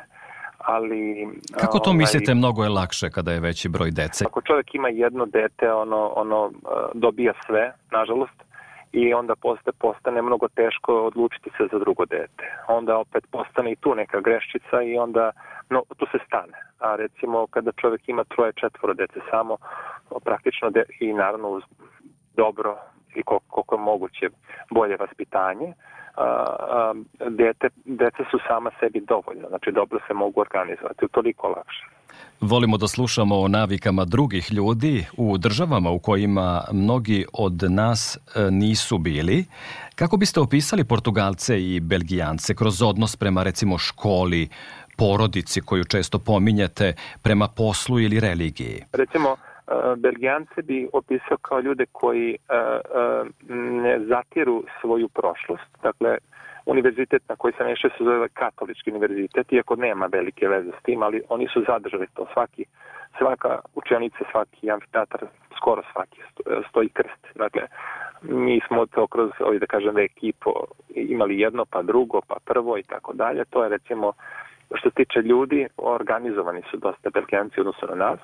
ali... 0.59 1.29
Kako 1.61 1.79
to 1.79 1.91
ovaj, 1.91 1.99
mislite 1.99 2.35
mnogo 2.35 2.63
je 2.63 2.69
lakše 2.69 3.11
kada 3.11 3.33
je 3.33 3.41
veći 3.41 3.69
broj 3.69 3.91
dece? 3.91 4.25
Ako 4.25 4.41
čovjek 4.43 4.75
ima 4.75 4.89
jedno 4.89 5.27
dete, 5.27 5.73
ono, 5.73 6.13
ono 6.17 6.51
dobija 6.95 7.33
sve, 7.47 7.73
nažalost, 7.91 8.49
i 8.93 9.15
onda 9.15 9.35
poste, 9.37 9.73
postane 9.73 10.23
mnogo 10.23 10.49
teško 10.49 10.95
odlučiti 10.95 11.51
se 11.57 11.69
za 11.73 11.79
drugo 11.79 12.05
dete. 12.05 12.45
Onda 12.69 12.99
opet 12.99 13.25
postane 13.31 13.73
i 13.73 13.77
tu 13.77 13.95
neka 13.95 14.21
greščica 14.21 14.83
i 14.83 14.97
onda 14.97 15.31
no, 15.71 15.83
tu 15.97 16.07
se 16.13 16.19
stane. 16.27 16.59
A 16.79 16.97
recimo 16.97 17.47
kada 17.47 17.73
čovjek 17.73 18.09
ima 18.09 18.25
troje, 18.25 18.53
četvoro 18.53 18.95
dece 18.95 19.21
samo, 19.31 19.57
praktično 20.25 20.71
de, 20.71 20.85
i 21.01 21.13
naravno 21.13 21.49
uz 21.49 21.63
dobro 22.37 22.77
i 23.15 23.23
koliko, 23.23 23.47
koliko 23.49 23.75
je 23.75 23.81
moguće 23.81 24.29
bolje 24.71 24.97
vaspitanje, 24.97 25.73
a, 26.19 26.25
a, 26.71 26.95
dete, 27.31 27.69
dete 27.85 28.25
su 28.31 28.39
sama 28.49 28.71
sebi 28.81 29.01
dovoljno, 29.01 29.49
znači 29.49 29.73
dobro 29.73 29.99
se 30.07 30.15
mogu 30.15 30.41
organizovati, 30.41 31.09
toliko 31.13 31.49
lakše. 31.49 31.85
Volimo 32.41 32.77
da 32.77 32.89
slušamo 32.89 33.41
o 33.41 33.49
navikama 33.49 34.05
drugih 34.05 34.53
ljudi 34.53 35.07
u 35.17 35.39
državama 35.39 35.91
u 35.91 35.99
kojima 35.99 36.65
mnogi 36.73 37.25
od 37.33 37.63
nas 37.71 38.17
e, 38.17 38.51
nisu 38.51 38.99
bili. 38.99 39.45
Kako 39.95 40.17
biste 40.17 40.41
opisali 40.41 40.85
Portugalce 40.85 41.63
i 41.63 41.81
Belgijance 41.81 42.55
kroz 42.55 42.83
odnos 42.83 43.17
prema 43.17 43.43
recimo 43.43 43.79
školi, 43.79 44.49
porodici 44.97 45.61
koju 45.61 45.85
često 45.85 46.19
pominjete, 46.19 46.95
prema 47.23 47.49
poslu 47.49 48.01
ili 48.01 48.21
religiji? 48.21 48.85
Recimo, 48.93 49.37
Belgijance 49.97 50.63
bi 50.63 50.89
opisao 50.93 51.37
kao 51.37 51.61
ljude 51.61 51.87
koji 51.93 52.31
e, 52.33 52.39
ne 53.55 54.01
zatiru 54.01 54.65
svoju 54.81 55.09
prošlost. 55.09 55.83
Dakle, 55.83 56.19
univerzitet 56.67 57.23
na 57.29 57.37
koji 57.37 57.53
sam 57.59 57.69
išao 57.69 57.91
se 57.91 58.05
zove 58.05 58.29
katolički 58.29 58.91
univerzitet, 58.91 59.53
iako 59.53 59.77
nema 59.77 60.07
velike 60.07 60.49
veze 60.49 60.71
s 60.81 60.83
tim, 60.83 61.03
ali 61.03 61.23
oni 61.29 61.49
su 61.53 61.65
zadržali 61.67 62.07
to. 62.15 62.27
Svaki, 62.33 62.65
svaka 63.19 63.59
učenica, 63.75 64.19
svaki 64.31 64.71
amfiteatar, 64.71 65.21
skoro 65.57 65.83
svaki 65.93 66.21
stoji 66.69 66.89
krst. 66.89 67.27
Dakle, 67.35 67.63
mi 68.23 68.61
smo 68.67 68.87
to 68.87 69.07
kroz, 69.07 69.31
ovaj 69.41 69.59
da 69.59 69.67
kažem, 69.67 69.99
ekipo 69.99 70.51
imali 70.95 71.41
jedno, 71.41 71.65
pa 71.71 71.83
drugo, 71.83 72.21
pa 72.29 72.37
prvo 72.45 72.79
i 72.79 72.83
tako 72.83 73.13
dalje. 73.13 73.45
To 73.45 73.63
je 73.63 73.69
recimo, 73.69 74.13
što 74.75 74.91
se 74.91 74.95
tiče 74.95 75.21
ljudi, 75.21 75.67
organizovani 75.77 76.63
su 76.71 76.77
dosta 76.77 77.11
belgijanci 77.11 77.61
odnosno 77.61 77.89
na 77.89 77.95
nas 77.95 78.21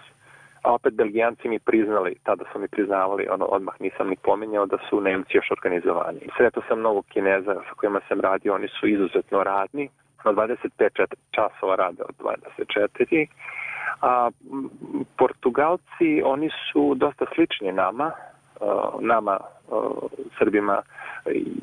a 0.64 0.72
opet 0.72 0.94
Belgijanci 0.94 1.48
mi 1.48 1.59
priznali, 1.59 2.16
tada 2.22 2.44
su 2.53 2.59
mi 2.59 2.68
priznavali, 2.68 3.27
ono, 3.31 3.44
odmah 3.44 3.74
nisam 3.81 4.09
ni 4.09 4.16
pominjao 4.22 4.66
da 4.66 4.79
su 4.88 5.00
Nemci 5.00 5.37
još 5.37 5.50
organizovani. 5.50 6.20
Sreto 6.37 6.62
sam 6.68 6.79
mnogo 6.79 7.03
Kineza 7.03 7.55
sa 7.55 7.74
kojima 7.77 8.00
sam 8.09 8.20
radio, 8.20 8.55
oni 8.55 8.68
su 8.68 8.88
izuzetno 8.88 9.42
radni, 9.42 9.88
na 10.24 10.33
25 10.33 11.14
časova 11.31 11.74
rade 11.77 12.03
od 12.03 12.14
24, 12.59 13.27
a 14.00 14.31
Portugalci, 15.18 16.22
oni 16.24 16.50
su 16.72 16.94
dosta 16.94 17.24
slični 17.35 17.72
nama, 17.72 18.11
nama 19.00 19.38
Srbima, 20.38 20.83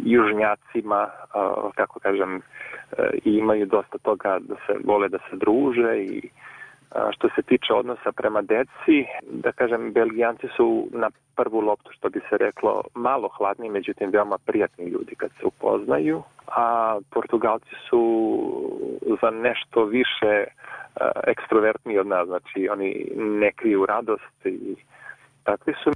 južnjacima, 0.06 1.08
kako 1.76 2.00
kažem, 2.00 2.36
e, 2.36 2.42
i 3.26 3.32
imaju 3.32 3.66
dosta 3.66 3.98
toga 3.98 4.38
da 4.40 4.56
se 4.56 4.74
vole 4.84 5.10
da 5.10 5.18
se 5.18 5.36
druže 5.36 5.98
i 5.98 6.30
Što 7.12 7.30
se 7.36 7.42
tiče 7.42 7.74
odnosa 7.74 8.12
prema 8.12 8.42
deci, 8.42 9.06
da 9.22 9.52
kažem, 9.52 9.94
Belgijanci 9.94 10.48
su 10.56 10.88
na 10.92 11.10
prvu 11.36 11.60
loptu, 11.60 11.92
što 11.92 12.10
bi 12.10 12.20
se 12.30 12.38
reklo, 12.38 12.84
malo 12.96 13.30
hladni, 13.38 13.70
međutim 13.70 14.10
veoma 14.10 14.38
prijatni 14.46 14.86
ljudi 14.86 15.16
kad 15.16 15.32
se 15.40 15.46
upoznaju, 15.46 16.24
a 16.48 16.98
Portugalci 17.10 17.76
su 17.90 18.02
za 19.22 19.30
nešto 19.30 19.86
više 19.86 20.44
ekstrovertni 21.28 21.98
od 21.98 22.08
nas, 22.08 22.28
znači 22.28 22.70
oni 22.72 23.08
ne 23.16 23.52
kriju 23.52 23.86
radost 23.86 24.46
i 24.46 24.76
takvi 25.44 25.74
su. 25.84 25.92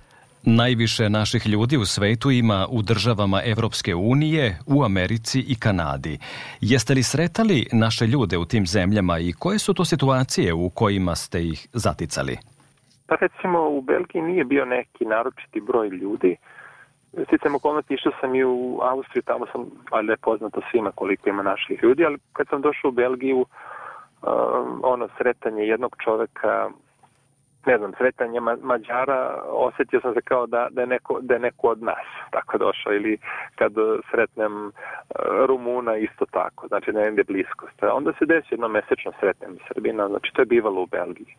Najviše 0.47 1.09
naših 1.09 1.47
ljudi 1.47 1.77
u 1.77 1.85
svetu 1.85 2.31
ima 2.31 2.67
u 2.71 2.81
državama 2.81 3.41
Evropske 3.45 3.95
unije, 3.95 4.57
u 4.67 4.83
Americi 4.83 5.39
i 5.47 5.55
Kanadi. 5.59 6.19
Jeste 6.61 6.93
li 6.93 7.03
sretali 7.03 7.67
naše 7.73 8.07
ljude 8.07 8.37
u 8.37 8.45
tim 8.45 8.65
zemljama 8.67 9.19
i 9.19 9.33
koje 9.39 9.59
su 9.59 9.73
to 9.73 9.85
situacije 9.85 10.53
u 10.53 10.69
kojima 10.69 11.15
ste 11.15 11.43
ih 11.43 11.67
zaticali? 11.73 12.37
Pa 13.07 13.15
recimo 13.15 13.69
u 13.69 13.81
Belgiji 13.81 14.21
nije 14.21 14.45
bio 14.45 14.65
neki 14.65 15.05
naročiti 15.05 15.61
broj 15.61 15.89
ljudi. 15.89 16.35
Sticam 17.27 17.55
okolnosti 17.55 17.93
išao 17.93 18.11
sam 18.21 18.35
i 18.35 18.43
u 18.43 18.79
Austriju, 18.81 19.23
tamo 19.23 19.45
sam, 19.51 19.65
ali 19.91 20.11
je 20.11 20.17
poznato 20.17 20.61
svima 20.71 20.91
koliko 20.91 21.29
ima 21.29 21.43
naših 21.43 21.79
ljudi, 21.83 22.05
ali 22.05 22.17
kad 22.33 22.47
sam 22.47 22.61
došao 22.61 22.89
u 22.89 22.91
Belgiju, 22.91 23.37
um, 23.37 24.81
ono 24.83 25.07
sretanje 25.17 25.63
jednog 25.63 25.95
čoveka 26.03 26.69
ne 27.65 27.77
znam, 27.77 27.91
sretanje 27.97 28.39
Mađara, 28.39 29.41
osetio 29.47 30.01
sam 30.01 30.13
se 30.13 30.21
kao 30.21 30.47
da, 30.47 30.67
da, 30.71 30.81
je 30.81 30.87
neko, 30.87 31.19
da 31.21 31.33
je 31.33 31.39
neko 31.39 31.67
od 31.67 31.83
nas 31.83 32.07
tako 32.31 32.57
došao 32.57 32.93
ili 32.93 33.17
kad 33.55 33.73
sretnem 34.11 34.67
e, 34.67 34.71
Rumuna 35.47 35.97
isto 35.97 36.25
tako, 36.25 36.67
znači 36.67 36.91
ne 36.91 37.01
je 37.01 37.23
bliskost. 37.27 37.83
Onda 37.83 38.13
se 38.13 38.25
desi 38.25 38.47
jedno 38.51 38.67
mesečno 38.67 39.11
sretnem 39.19 39.57
Srbina, 39.67 40.07
znači 40.07 40.31
to 40.33 40.41
je 40.41 40.45
bivalo 40.45 40.81
u 40.81 40.85
Belgiji. 40.85 41.35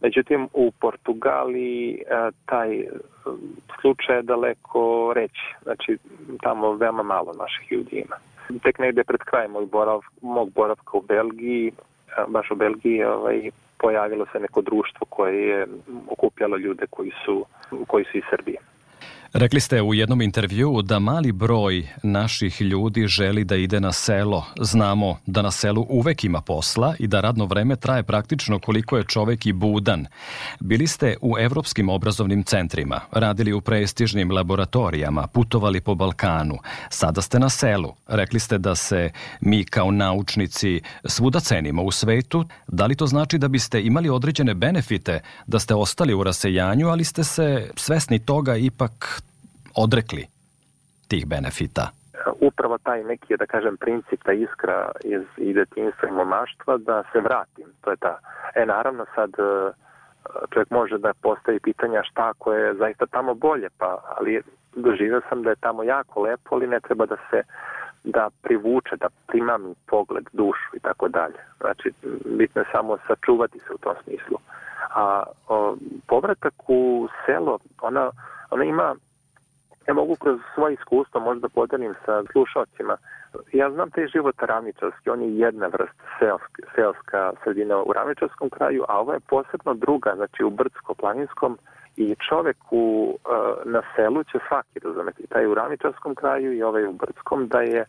Međutim, 0.00 0.48
u 0.52 0.72
Portugaliji 0.80 1.94
e, 1.94 2.30
taj 2.46 2.84
slučaj 3.80 4.16
je 4.16 4.22
daleko 4.22 5.12
reći, 5.14 5.54
znači 5.62 5.98
tamo 6.42 6.72
veoma 6.72 7.02
malo 7.02 7.32
naših 7.38 7.72
ljudi 7.72 8.04
ima. 8.06 8.16
Tek 8.62 8.78
negde 8.78 9.04
pred 9.04 9.20
krajem 9.20 9.50
moj 9.50 9.66
borav, 9.66 10.00
mog 10.22 10.50
boravka 10.50 10.90
u 10.92 11.02
Belgiji, 11.02 11.68
e, 11.68 11.72
baš 12.28 12.50
u 12.50 12.54
Belgiji, 12.54 13.04
ovaj, 13.04 13.50
pojavilo 13.78 14.26
se 14.32 14.40
neko 14.40 14.62
društvo 14.62 15.06
koje 15.10 15.48
je 15.48 15.66
okupljalo 16.08 16.56
ljude 16.56 16.86
koji 16.90 17.12
su, 17.24 17.44
koji 17.86 18.04
su 18.04 18.18
iz 18.18 18.24
Srbije. 18.30 18.58
Rekli 19.32 19.60
ste 19.60 19.82
u 19.82 19.94
jednom 19.94 20.22
intervjuu 20.22 20.82
da 20.82 20.98
mali 20.98 21.32
broj 21.32 21.88
naših 22.02 22.60
ljudi 22.60 23.06
želi 23.06 23.44
da 23.44 23.56
ide 23.56 23.80
na 23.80 23.92
selo. 23.92 24.44
Znamo 24.60 25.18
da 25.26 25.42
na 25.42 25.50
selu 25.50 25.86
uvek 25.88 26.24
ima 26.24 26.40
posla 26.40 26.94
i 26.98 27.06
da 27.06 27.20
radno 27.20 27.46
vreme 27.46 27.76
traje 27.76 28.02
praktično 28.02 28.58
koliko 28.58 28.96
je 28.96 29.04
čovek 29.04 29.46
i 29.46 29.52
budan. 29.52 30.06
Bili 30.60 30.86
ste 30.86 31.16
u 31.22 31.38
evropskim 31.38 31.88
obrazovnim 31.88 32.44
centrima, 32.44 33.00
radili 33.10 33.52
u 33.52 33.60
prestižnim 33.60 34.30
laboratorijama, 34.30 35.26
putovali 35.26 35.80
po 35.80 35.94
Balkanu. 35.94 36.58
Sada 36.90 37.22
ste 37.22 37.38
na 37.38 37.48
selu. 37.48 37.94
Rekli 38.06 38.40
ste 38.40 38.58
da 38.58 38.74
se 38.74 39.10
mi 39.40 39.64
kao 39.64 39.90
naučnici 39.90 40.80
svuda 41.04 41.40
cenimo 41.40 41.82
u 41.82 41.90
svetu. 41.90 42.44
Da 42.66 42.86
li 42.86 42.96
to 42.96 43.06
znači 43.06 43.38
da 43.38 43.48
biste 43.48 43.82
imali 43.82 44.08
određene 44.08 44.54
benefite 44.54 45.20
da 45.46 45.58
ste 45.58 45.74
ostali 45.74 46.14
u 46.14 46.22
rasejanju, 46.22 46.88
ali 46.88 47.04
ste 47.04 47.24
se 47.24 47.70
svesni 47.76 48.18
toga 48.18 48.56
ipak 48.56 49.17
odrekli? 49.84 50.26
tih 51.08 51.26
benefita? 51.26 51.90
Upravo 52.40 52.78
taj 52.78 53.04
neki, 53.04 53.36
da 53.36 53.46
kažem, 53.46 53.76
princip, 53.76 54.22
ta 54.24 54.32
iskra 54.32 54.90
iz 55.04 55.22
i 55.36 55.52
detinjstva 55.52 56.08
i 56.08 56.12
momaštva 56.12 56.76
da 56.76 57.02
se 57.12 57.20
vratim. 57.20 57.66
To 57.80 57.90
je 57.90 57.96
ta. 57.96 58.18
E, 58.54 58.66
naravno 58.66 59.06
sad 59.14 59.30
e, 59.30 59.72
čovjek 60.50 60.70
može 60.70 60.98
da 60.98 61.12
postavi 61.22 61.60
pitanja 61.60 62.02
šta 62.10 62.28
ako 62.28 62.52
je 62.52 62.74
zaista 62.74 63.06
tamo 63.06 63.34
bolje, 63.34 63.68
pa, 63.78 63.98
ali 64.16 64.42
doživio 64.76 65.20
sam 65.28 65.42
da 65.42 65.50
je 65.50 65.56
tamo 65.56 65.82
jako 65.82 66.20
lepo, 66.20 66.54
ali 66.54 66.66
ne 66.66 66.80
treba 66.80 67.06
da 67.06 67.16
se 67.30 67.42
da 68.04 68.30
privuče, 68.42 68.96
da 68.96 69.08
primami 69.26 69.74
pogled, 69.86 70.24
dušu 70.32 70.76
i 70.76 70.80
tako 70.80 71.08
dalje. 71.08 71.40
Znači, 71.60 71.92
bitno 72.24 72.62
je 72.62 72.68
samo 72.72 72.98
sačuvati 73.06 73.58
se 73.58 73.74
u 73.74 73.78
tom 73.78 73.94
smislu. 74.04 74.38
A 74.94 75.22
o, 75.48 75.76
povratak 76.06 76.54
u 76.68 77.08
selo, 77.26 77.58
ona, 77.82 78.10
ona 78.50 78.64
ima, 78.64 78.94
ja 79.88 79.94
mogu 79.94 80.16
kroz 80.16 80.40
svoje 80.54 80.74
iskustvo 80.74 81.20
možda 81.20 81.48
podelim 81.48 81.94
sa 82.04 82.22
slušalcima, 82.32 82.96
ja 83.52 83.70
znam 83.70 83.90
taj 83.90 84.06
život 84.06 84.34
ravničarski, 84.38 85.10
on 85.10 85.22
je 85.22 85.38
jedna 85.38 85.66
vrsta 85.66 86.04
selska, 86.18 86.62
selska 86.74 87.32
sredina 87.42 87.82
u 87.82 87.92
ravničarskom 87.92 88.50
kraju, 88.50 88.84
a 88.88 89.00
ovo 89.00 89.12
je 89.12 89.20
posebno 89.20 89.74
druga, 89.74 90.12
znači 90.16 90.44
u 90.44 90.50
brdsko-planinskom 90.50 91.58
i 91.96 92.16
čovek 92.28 92.56
u, 92.70 93.16
e, 93.16 93.30
na 93.64 93.82
selu 93.96 94.24
će 94.24 94.38
svaki 94.48 94.78
razumeti, 94.84 95.26
taj 95.26 95.46
u 95.46 95.54
ravničarskom 95.54 96.14
kraju 96.14 96.52
i 96.52 96.62
ovaj 96.62 96.86
u 96.86 96.92
brdskom, 96.92 97.48
da 97.48 97.60
je 97.60 97.84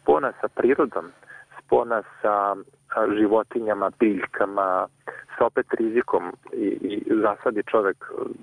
spona 0.00 0.32
sa 0.40 0.48
prirodom, 0.48 1.04
spona 1.58 2.02
sa 2.22 2.56
životinjama, 3.18 3.90
biljkama, 4.00 4.86
sa 5.38 5.46
opet 5.46 5.66
rizikom 5.78 6.32
i, 6.52 6.66
i 6.66 7.02
zasadi 7.22 7.62
čovek 7.62 7.96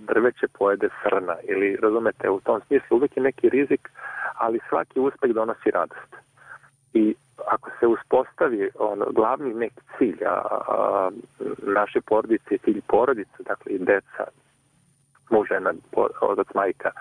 drveće 0.07 0.47
pojede 0.47 0.89
srna 1.03 1.35
ili 1.43 1.75
razumete 1.75 2.29
u 2.29 2.39
tom 2.39 2.61
smislu 2.67 2.97
uvek 2.97 3.17
je 3.17 3.23
neki 3.23 3.49
rizik 3.49 3.89
ali 4.37 4.59
svaki 4.69 4.99
uspeh 4.99 5.31
donosi 5.31 5.71
radost. 5.71 6.15
I 6.93 7.15
ako 7.47 7.69
se 7.79 7.87
uspostavi 7.87 8.69
on, 8.79 9.03
glavni 9.11 9.53
neki 9.53 9.81
cilj 9.97 10.25
a, 10.25 10.41
a, 10.67 11.09
naše 11.63 12.01
porodice 12.01 12.57
cilj 12.57 12.81
porodice 12.87 13.43
dakle 13.43 13.71
i 13.71 13.79
deca 13.79 14.25
žena, 15.49 15.73
otac, 16.21 16.47
majka, 16.53 16.91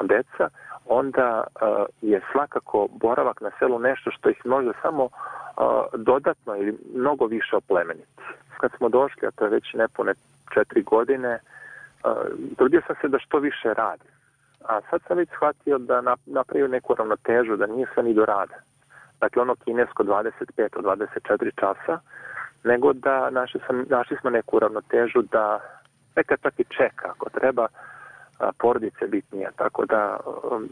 deca, 0.00 0.48
onda 0.86 1.44
je 2.02 2.20
svakako 2.32 2.88
boravak 2.90 3.40
na 3.40 3.50
selu 3.58 3.78
nešto 3.78 4.10
što 4.10 4.30
ih 4.30 4.46
može 4.46 4.72
samo 4.82 5.08
dodatno 5.94 6.56
ili 6.56 6.78
mnogo 6.94 7.26
više 7.26 7.56
oplemeniti. 7.56 8.22
Kad 8.60 8.70
smo 8.76 8.88
došli, 8.88 9.28
a 9.28 9.30
to 9.30 9.44
je 9.44 9.50
već 9.50 9.74
nepune 9.74 10.14
četiri 10.54 10.82
godine, 10.82 11.38
trudio 12.56 12.82
sam 12.86 12.96
se 13.00 13.08
da 13.08 13.18
što 13.18 13.38
više 13.38 13.74
radim. 13.74 14.10
A 14.68 14.80
sad 14.90 15.00
sam 15.08 15.16
već 15.16 15.28
shvatio 15.28 15.78
da 15.78 16.16
napravio 16.26 16.68
neku 16.68 16.94
ravnotežu, 16.94 17.56
da 17.56 17.66
nije 17.66 17.86
sve 17.94 18.02
ni 18.02 18.14
do 18.14 18.24
rada. 18.24 18.54
Dakle, 19.20 19.42
ono 19.42 19.54
kinesko 19.54 20.02
25 20.02 20.68
od 20.76 20.84
24 20.84 21.50
časa, 21.60 21.98
nego 22.64 22.92
da 22.92 23.30
našli, 23.30 23.60
sam, 23.66 23.84
našli 23.88 24.16
smo 24.20 24.30
neku 24.30 24.58
ravnotežu 24.58 25.22
da 25.22 25.60
neka 26.16 26.36
čak 26.36 26.60
i 26.60 26.64
čeka 26.64 27.08
ako 27.08 27.30
treba, 27.30 27.66
porodice 28.58 29.06
bitnija, 29.06 29.50
tako 29.56 29.86
da 29.86 30.16
um, 30.50 30.68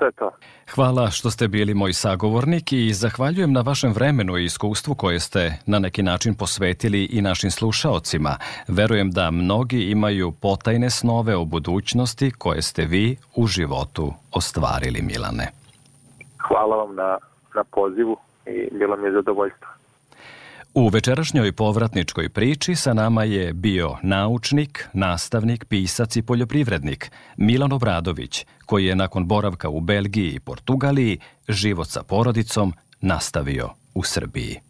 to 0.00 0.04
je 0.04 0.12
to. 0.12 0.30
Hvala 0.74 1.10
što 1.10 1.30
ste 1.30 1.48
bili 1.48 1.74
moj 1.74 1.92
sagovornik 1.92 2.72
i 2.72 2.92
zahvaljujem 2.92 3.52
na 3.52 3.60
vašem 3.60 3.92
vremenu 3.92 4.38
i 4.38 4.44
iskustvu 4.44 4.94
koje 4.94 5.20
ste 5.20 5.52
na 5.66 5.78
neki 5.78 6.02
način 6.02 6.34
posvetili 6.34 7.04
i 7.04 7.22
našim 7.22 7.50
slušaocima. 7.50 8.36
Verujem 8.68 9.10
da 9.10 9.30
mnogi 9.30 9.90
imaju 9.90 10.32
potajne 10.32 10.90
snove 10.90 11.36
o 11.36 11.44
budućnosti 11.44 12.30
koje 12.38 12.62
ste 12.62 12.84
vi 12.84 13.16
u 13.36 13.46
životu 13.46 14.12
ostvarili, 14.32 15.02
Milane. 15.02 15.48
Hvala 16.48 16.76
vam 16.76 16.94
na, 16.94 17.18
na 17.54 17.64
pozivu 17.64 18.16
i 18.46 18.68
bilo 18.78 18.96
mi 18.96 19.06
je 19.06 19.12
zadovoljstvo. 19.12 19.68
U 20.74 20.88
večerašnjoj 20.88 21.52
povratničkoj 21.52 22.28
priči 22.28 22.74
sa 22.74 22.92
nama 22.94 23.24
je 23.24 23.52
bio 23.52 23.96
naučnik, 24.02 24.88
nastavnik, 24.92 25.64
pisac 25.64 26.16
i 26.16 26.22
poljoprivrednik 26.22 27.10
Milan 27.36 27.72
Obradović, 27.72 28.46
koji 28.66 28.86
je 28.86 28.96
nakon 28.96 29.26
boravka 29.26 29.68
u 29.68 29.80
Belgiji 29.80 30.32
i 30.32 30.40
Portugaliji 30.40 31.18
život 31.48 31.88
sa 31.88 32.02
porodicom 32.02 32.74
nastavio 33.00 33.68
u 33.94 34.02
Srbiji. 34.02 34.69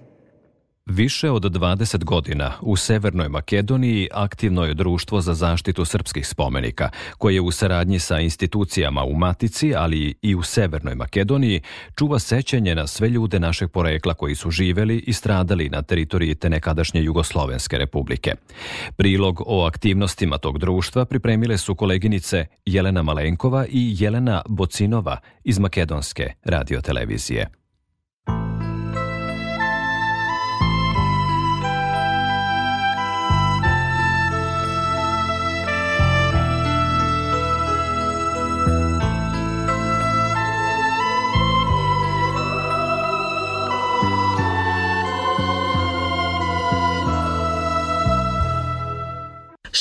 Više 0.91 1.29
od 1.29 1.43
20 1.43 2.03
godina 2.03 2.51
u 2.61 2.75
Severnoj 2.75 3.29
Makedoniji 3.29 4.07
aktivno 4.13 4.65
je 4.65 4.73
društvo 4.73 5.21
za 5.21 5.33
zaštitu 5.33 5.85
srpskih 5.85 6.27
spomenika, 6.27 6.89
koje 7.17 7.41
u 7.41 7.51
saradnji 7.51 7.99
sa 7.99 8.19
institucijama 8.19 9.03
u 9.03 9.13
Matici, 9.13 9.75
ali 9.75 10.15
i 10.21 10.35
u 10.35 10.43
Severnoj 10.43 10.95
Makedoniji, 10.95 11.61
čuva 11.95 12.19
sećanje 12.19 12.75
na 12.75 12.87
sve 12.87 13.09
ljude 13.09 13.39
našeg 13.39 13.71
porekla 13.71 14.13
koji 14.13 14.35
su 14.35 14.51
živeli 14.51 14.97
i 14.97 15.13
stradali 15.13 15.69
na 15.69 15.81
teritoriji 15.81 16.35
te 16.35 16.49
nekadašnje 16.49 17.03
Jugoslovenske 17.03 17.77
republike. 17.77 18.35
Prilog 18.97 19.43
o 19.45 19.65
aktivnostima 19.65 20.37
tog 20.37 20.57
društva 20.57 21.05
pripremile 21.05 21.57
su 21.57 21.75
koleginice 21.75 22.45
Jelena 22.65 23.03
Malenkova 23.03 23.65
i 23.69 23.95
Jelena 23.99 24.41
Bocinova 24.47 25.17
iz 25.43 25.59
Makedonske 25.59 26.33
radiotelevizije. 26.43 27.60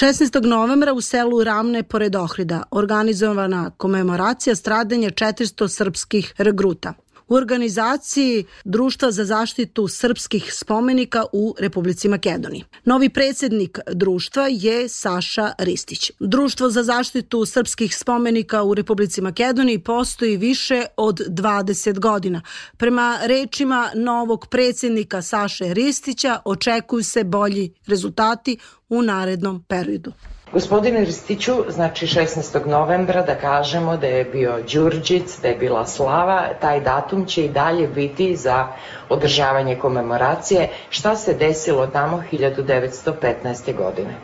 16. 0.01 0.47
novembra 0.47 0.93
u 0.93 1.01
selu 1.01 1.45
Ramne 1.45 1.83
pored 1.83 2.17
Ohrida 2.17 2.63
organizovana 2.71 3.71
komemoracija 3.77 4.57
stradanja 4.57 5.11
400 5.11 5.69
srpskih 5.69 6.35
regruta 6.39 6.95
u 7.31 7.35
organizaciji 7.35 8.45
Društva 8.65 9.11
za 9.11 9.25
zaštitu 9.25 9.89
srpskih 9.89 10.55
spomenika 10.55 11.25
u 11.33 11.55
Republici 11.59 12.09
Makedoniji. 12.09 12.65
Novi 12.85 13.09
predsednik 13.09 13.79
društva 13.93 14.49
je 14.51 14.89
Saša 14.89 15.53
Ristić. 15.59 16.11
Društvo 16.21 16.71
za 16.71 16.83
zaštitu 16.83 17.47
srpskih 17.47 17.97
spomenika 17.97 18.63
u 18.63 18.75
Republici 18.75 19.21
Makedoniji 19.21 19.79
postoji 19.79 20.37
više 20.37 20.85
od 20.97 21.21
20 21.29 21.99
godina. 21.99 22.43
Prema 22.77 23.19
rečima 23.23 23.91
novog 23.95 24.47
predsednika 24.47 25.23
Saše 25.23 25.75
Ristića 25.75 26.39
očekuju 26.45 27.05
se 27.05 27.25
bolji 27.25 27.75
rezultati 27.87 28.59
u 28.89 29.03
narednom 29.03 29.65
periodu. 29.69 30.13
Gospodine 30.53 31.01
Ristiću, 31.01 31.53
znači 31.69 32.07
16. 32.07 32.67
novembra 32.67 33.23
da 33.23 33.35
kažemo 33.35 33.97
da 33.97 34.07
je 34.07 34.25
bio 34.25 34.55
Đurđic, 34.73 35.41
da 35.43 35.49
je 35.49 35.57
bila 35.57 35.87
Slava, 35.87 36.43
taj 36.61 36.81
datum 36.81 37.25
će 37.27 37.45
i 37.45 37.49
dalje 37.49 37.89
biti 37.89 38.37
za 38.37 38.67
održavanje 39.09 39.77
komemoracije. 39.77 40.69
Šta 40.89 41.17
se 41.17 41.35
desilo 41.35 41.87
tamo 41.87 42.23
1915. 42.33 43.77
godine? 43.77 44.15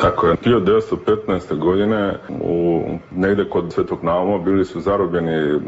Tako 0.00 0.26
je. 0.26 0.36
1915. 0.36 1.58
godine 1.58 2.18
u, 2.28 2.82
negde 3.10 3.48
kod 3.48 3.72
Svetog 3.72 3.98
Nauma 4.04 4.38
bili 4.38 4.64
su 4.64 4.80
zarobljeni 4.80 5.32
e, 5.32 5.58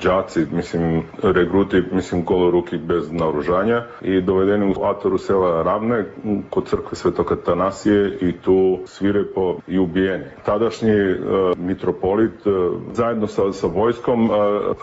džaci, 0.00 0.46
mislim, 0.52 1.02
regruti, 1.22 1.82
mislim, 1.92 2.24
goloruki 2.24 2.78
bez 2.78 3.12
naoružanja 3.12 3.84
i 4.02 4.20
dovedeni 4.20 4.74
u 4.76 4.84
atoru 4.84 5.18
sela 5.18 5.62
Ravne 5.62 6.04
kod 6.50 6.68
crkve 6.68 6.96
Svetog 6.96 7.32
Atanasije 7.32 8.18
i 8.20 8.32
tu 8.32 8.67
svirepo 8.86 9.56
i 9.66 9.78
ubijeni. 9.78 10.24
Tadašnji 10.44 10.90
e, 10.90 11.16
mitropolit 11.56 12.46
e, 12.46 12.50
zajedno 12.92 13.26
sa, 13.26 13.52
sa 13.52 13.66
vojskom 13.66 14.30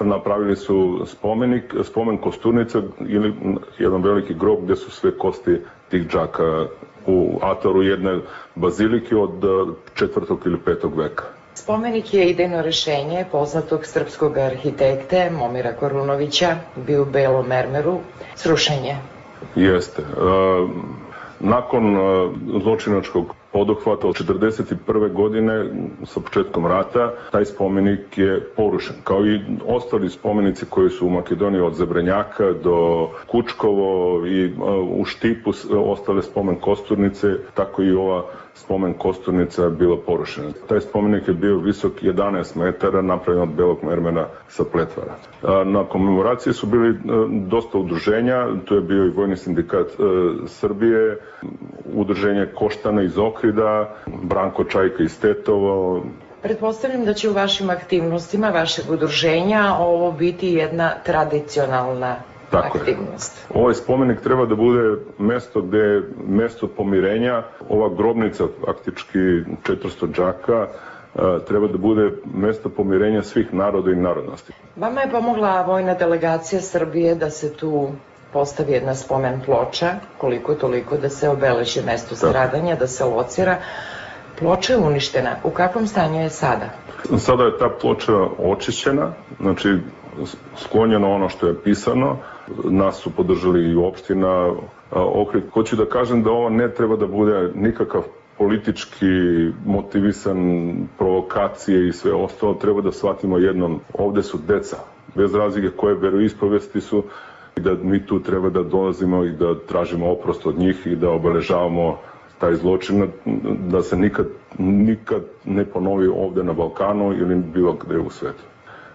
e, 0.02 0.04
napravili 0.04 0.56
su 0.56 1.02
spomenik, 1.06 1.74
spomen 1.84 2.18
kosturnice 2.18 2.82
ili 3.00 3.34
jedan 3.80 4.02
veliki 4.02 4.34
grob 4.34 4.64
gde 4.64 4.76
su 4.76 4.92
sve 4.92 5.18
kosti 5.18 5.62
tih 5.90 6.08
džaka 6.08 6.68
u 7.08 7.40
atoru 7.42 7.84
jedne 7.84 8.20
bazilike 8.56 9.16
od 9.16 9.44
e, 9.44 9.48
četvrtog 9.94 10.40
ili 10.46 10.60
petog 10.60 10.98
veka. 10.98 11.24
Spomenik 11.54 12.14
je 12.14 12.30
idejno 12.30 12.62
rešenje 12.62 13.26
poznatog 13.32 13.86
srpskog 13.86 14.38
arhitekte 14.38 15.30
Momira 15.30 15.74
Korunovića, 15.74 16.56
bio 16.76 17.02
u 17.02 17.06
Belom 17.06 17.48
mermeru, 17.48 18.00
srušenje. 18.36 18.96
Jeste. 19.56 20.02
E, 20.02 20.06
nakon 21.40 21.96
e, 21.96 22.00
zločinačkog 22.64 23.36
poduhvata 23.52 24.08
od 24.08 24.16
41. 24.16 25.14
godine 25.14 25.66
sa 26.06 26.20
početkom 26.20 26.66
rata, 26.66 27.12
taj 27.32 27.46
spomenik 27.46 28.18
je 28.18 28.42
porušen. 28.56 28.96
Kao 29.04 29.26
i 29.26 29.40
ostali 29.68 30.10
spomenici 30.10 30.66
koji 30.70 30.90
su 30.90 31.08
u 31.08 31.10
Makedoniji 31.10 31.62
od 31.62 31.74
Zabrenjaka 31.74 32.52
do 32.64 33.10
Kučkovo 33.28 34.26
i 34.28 34.54
u 34.90 35.06
Štipu 35.06 35.54
ostale 35.72 36.24
spomen 36.24 36.56
kosturnice, 36.56 37.28
tako 37.54 37.84
i 37.84 37.92
ova 37.92 38.26
spomen 38.56 38.94
kosturnica 38.94 39.70
bila 39.70 39.98
porušena. 40.06 40.48
Taj 40.70 40.82
spomenik 40.82 41.28
je 41.28 41.34
bio 41.34 41.58
visok 41.58 42.02
11 42.02 42.58
metara, 42.58 43.02
napravljen 43.02 43.44
od 43.44 43.56
belog 43.56 43.84
mermena 43.84 44.28
sa 44.48 44.64
pletvara. 44.72 45.16
Na 45.66 45.84
komemoraciji 45.84 46.54
su 46.54 46.68
bili 46.68 46.90
e, 46.90 46.96
dosta 47.30 47.78
udruženja, 47.78 48.48
tu 48.66 48.76
je 48.76 48.82
bio 48.82 49.06
i 49.06 49.10
Vojni 49.10 49.38
sindikat 49.38 49.88
e, 49.88 49.94
Srbije, 50.48 51.18
udruženje 51.94 52.48
Koštana 52.56 53.02
iz 53.02 53.18
Okrida, 53.18 53.96
Branko 54.24 54.64
Čajka 54.64 55.04
iz 55.04 55.20
Tetovo, 55.20 56.04
Pretpostavljam 56.42 57.06
da 57.06 57.14
će 57.14 57.30
u 57.30 57.34
vašim 57.34 57.70
aktivnostima 57.70 58.50
vašeg 58.50 58.86
udruženja 58.92 59.76
ovo 59.80 60.12
biti 60.12 60.48
jedna 60.48 60.92
tradicionalna 61.06 62.16
Tako 62.52 62.78
aktivnost. 62.78 63.38
Je. 63.38 63.62
Ovaj 63.62 63.74
spomenik 63.74 64.22
treba 64.22 64.46
da 64.46 64.56
bude 64.56 64.96
mesto 65.20 65.62
gde 65.62 65.78
je 65.78 66.04
mesto 66.28 66.68
pomirenja. 66.68 67.44
Ova 67.70 67.90
grobnica, 67.90 68.44
faktički 68.66 69.20
400 69.20 70.12
džaka, 70.12 70.68
treba 71.48 71.68
da 71.68 71.78
bude 71.78 72.12
mesto 72.34 72.70
pomirenja 72.70 73.24
svih 73.24 73.54
naroda 73.54 73.92
i 73.92 73.96
narodnosti. 73.96 74.54
Vama 74.76 75.02
je 75.02 75.12
pomogla 75.12 75.62
vojna 75.62 75.94
delegacija 75.94 76.62
Srbije 76.62 77.16
da 77.16 77.30
se 77.30 77.54
tu 77.54 77.90
postavi 78.34 78.74
jedna 78.74 78.96
spomen 78.96 79.42
ploča, 79.46 79.92
koliko 80.18 80.56
toliko 80.56 80.98
da 80.98 81.10
se 81.10 81.30
obeleži 81.30 81.82
mesto 81.86 82.16
stradanja, 82.16 82.76
da 82.76 82.88
se 82.88 83.04
locira. 83.04 83.58
Ploča 84.40 84.74
je 84.74 84.80
uništena. 84.80 85.36
U 85.44 85.50
kakvom 85.50 85.88
stanju 85.88 86.22
je 86.22 86.30
sada? 86.30 86.70
Sada 87.18 87.44
je 87.44 87.58
ta 87.58 87.70
ploča 87.82 88.14
očišćena, 88.38 89.12
znači 89.40 89.78
sklonjeno 90.58 91.12
ono 91.12 91.30
što 91.30 91.48
je 91.48 91.62
pisano, 91.64 92.18
nas 92.64 92.96
su 92.96 93.12
podržali 93.12 93.72
i 93.72 93.76
opština 93.76 94.54
Ohrid. 94.92 95.44
Hoću 95.54 95.76
da 95.76 95.86
kažem 95.86 96.24
da 96.24 96.32
ovo 96.32 96.50
ne 96.50 96.74
treba 96.74 96.96
da 96.96 97.08
bude 97.08 97.52
nikakav 97.56 98.02
politički 98.38 99.06
motivisan 99.66 100.38
provokacije 100.98 101.88
i 101.88 101.94
sve 101.94 102.14
ostalo, 102.14 102.54
treba 102.54 102.82
da 102.82 102.92
shvatimo 102.92 103.38
jednom, 103.38 103.80
ovde 103.94 104.24
su 104.24 104.40
deca, 104.48 104.78
bez 105.16 105.36
razlike 105.36 105.70
koje 105.78 105.96
veroispovesti 105.96 106.82
su 106.82 107.04
i 107.58 107.62
da 107.62 107.74
mi 107.84 108.06
tu 108.06 108.20
treba 108.20 108.50
da 108.50 108.64
dolazimo 108.64 109.24
i 109.24 109.32
da 109.32 109.60
tražimo 109.68 110.12
oprost 110.12 110.46
od 110.46 110.58
njih 110.60 110.88
i 110.88 110.96
da 110.96 111.10
obeležavamo 111.10 111.98
taj 112.40 112.56
zločin, 112.56 113.08
da 113.70 113.82
se 113.82 113.98
nikad, 113.98 114.28
nikad 114.58 115.22
ne 115.46 115.66
ponovi 115.66 116.08
ovde 116.08 116.44
na 116.44 116.54
Balkanu 116.54 117.14
ili 117.14 117.36
bilo 117.36 117.74
gde 117.74 118.00
u 118.00 118.10
svetu. 118.10 118.44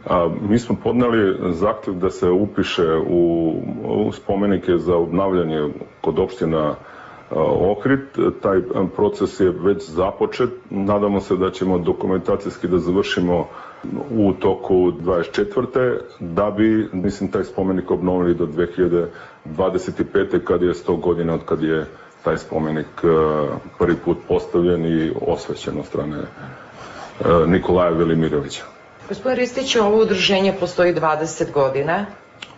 A, 0.06 0.28
mi 0.48 0.58
smo 0.58 0.76
podnali 0.84 1.52
zahtev 1.52 1.94
da 1.94 2.10
se 2.10 2.30
upiše 2.30 2.96
u, 3.08 3.52
u 4.06 4.12
spomenike 4.12 4.76
za 4.76 4.96
obnavljanje 4.96 5.68
kod 6.00 6.18
opština 6.18 6.74
Ohrid. 7.36 8.00
Taj 8.42 8.60
proces 8.96 9.40
je 9.40 9.50
već 9.50 9.90
započet. 9.90 10.50
Nadamo 10.70 11.20
se 11.20 11.36
da 11.36 11.50
ćemo 11.50 11.78
dokumentacijski 11.78 12.68
da 12.68 12.78
završimo 12.78 13.46
u 14.10 14.32
toku 14.32 14.74
24. 14.74 15.98
da 16.20 16.50
bi, 16.50 16.88
mislim, 16.92 17.30
taj 17.30 17.44
spomenik 17.44 17.90
obnovili 17.90 18.34
do 18.34 18.46
2025. 18.46 20.44
kad 20.44 20.62
je 20.62 20.74
100 20.74 21.00
godina 21.00 21.34
od 21.34 21.44
kad 21.44 21.62
je 21.62 21.86
taj 22.24 22.38
spomenik 22.38 22.86
prvi 23.78 23.96
put 24.04 24.18
postavljen 24.28 24.84
i 24.86 25.12
osvećen 25.26 25.78
od 25.78 25.86
strane 25.86 26.16
Nikolaja 27.46 27.90
Velimirovića. 27.90 28.79
Gospodin 29.10 29.38
Ristić, 29.38 29.76
ovo 29.76 30.02
udruženje 30.02 30.52
postoji 30.60 30.94
20 30.94 31.52
godina. 31.52 32.06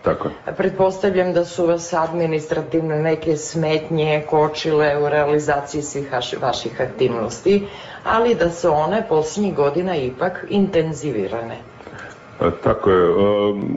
Tako 0.03 0.28
je. 0.28 0.55
Pretpostavljam 0.57 1.32
da 1.32 1.44
su 1.44 1.66
vas 1.66 1.92
administrativne 1.92 3.03
neke 3.03 3.36
smetnje 3.36 4.22
kočile 4.30 4.98
u 5.03 5.09
realizaciji 5.09 5.82
svih 5.82 6.12
vaših 6.42 6.80
aktivnosti, 6.80 7.66
ali 8.05 8.34
da 8.34 8.50
su 8.50 8.72
one 8.72 9.07
poslednjih 9.09 9.55
godina 9.55 9.96
ipak 9.96 10.46
intenzivirane. 10.48 11.57
E, 12.40 12.50
tako 12.64 12.90
je. 12.90 13.05
E, 13.05 13.14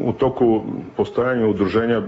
u 0.02 0.14
toku 0.14 0.62
postojanja 0.98 1.48
udruženja 1.48 1.98
e, 1.98 2.04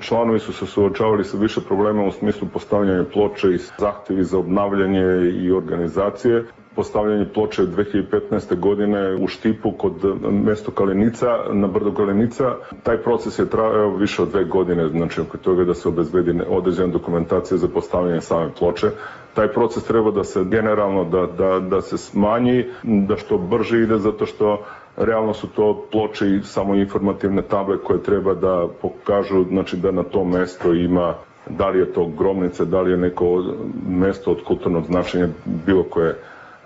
članovi 0.00 0.38
su 0.38 0.52
se 0.52 0.66
suočavali 0.66 1.24
sa 1.24 1.36
više 1.36 1.60
problema 1.60 2.04
u 2.04 2.12
smislu 2.12 2.48
postavljanja 2.52 3.04
ploče 3.12 3.48
i 3.54 3.58
zahtevi 3.78 4.24
za 4.24 4.38
obnavljanje 4.38 5.30
i 5.42 5.52
organizacije 5.52 6.44
postavljanje 6.80 7.26
ploče 7.34 7.62
2015. 7.62 8.58
godine 8.58 9.14
u 9.14 9.26
Štipu 9.28 9.72
kod 9.72 9.92
mesto 10.30 10.70
Kalenica, 10.70 11.26
na 11.52 11.66
brdo 11.66 11.92
Kalenica. 11.94 12.54
Taj 12.82 12.96
proces 12.96 13.38
je 13.38 13.50
trajao 13.50 13.96
više 13.96 14.22
od 14.22 14.30
dve 14.30 14.44
godine, 14.44 14.88
znači 14.88 15.20
oko 15.20 15.38
toga 15.38 15.64
da 15.64 15.74
se 15.74 15.88
obezbedi 15.88 16.40
određena 16.48 16.92
dokumentacija 16.92 17.58
za 17.58 17.68
postavljanje 17.68 18.20
same 18.20 18.48
ploče. 18.58 18.90
Taj 19.34 19.48
proces 19.52 19.84
treba 19.84 20.10
da 20.10 20.24
se 20.24 20.44
generalno 20.44 21.04
da, 21.04 21.26
da, 21.26 21.60
da 21.60 21.80
se 21.80 21.98
smanji, 21.98 22.64
da 22.82 23.16
što 23.16 23.38
brže 23.38 23.82
ide 23.82 23.98
zato 23.98 24.26
što 24.26 24.64
realno 24.96 25.34
su 25.34 25.48
to 25.48 25.86
ploče 25.92 26.30
i 26.30 26.42
samo 26.42 26.74
informativne 26.74 27.42
table 27.42 27.78
koje 27.84 28.02
treba 28.02 28.34
da 28.34 28.66
pokažu 28.82 29.44
znači 29.50 29.76
da 29.76 29.90
na 29.90 30.02
tom 30.02 30.30
mesto 30.30 30.72
ima 30.72 31.14
da 31.48 31.68
li 31.68 31.78
je 31.78 31.92
to 31.92 32.06
gromnice, 32.18 32.64
da 32.64 32.80
li 32.80 32.90
je 32.90 32.96
neko 32.96 33.44
mesto 33.88 34.30
od 34.32 34.44
kulturnog 34.44 34.84
značenja 34.86 35.28
bilo 35.66 35.82
koje 35.82 36.14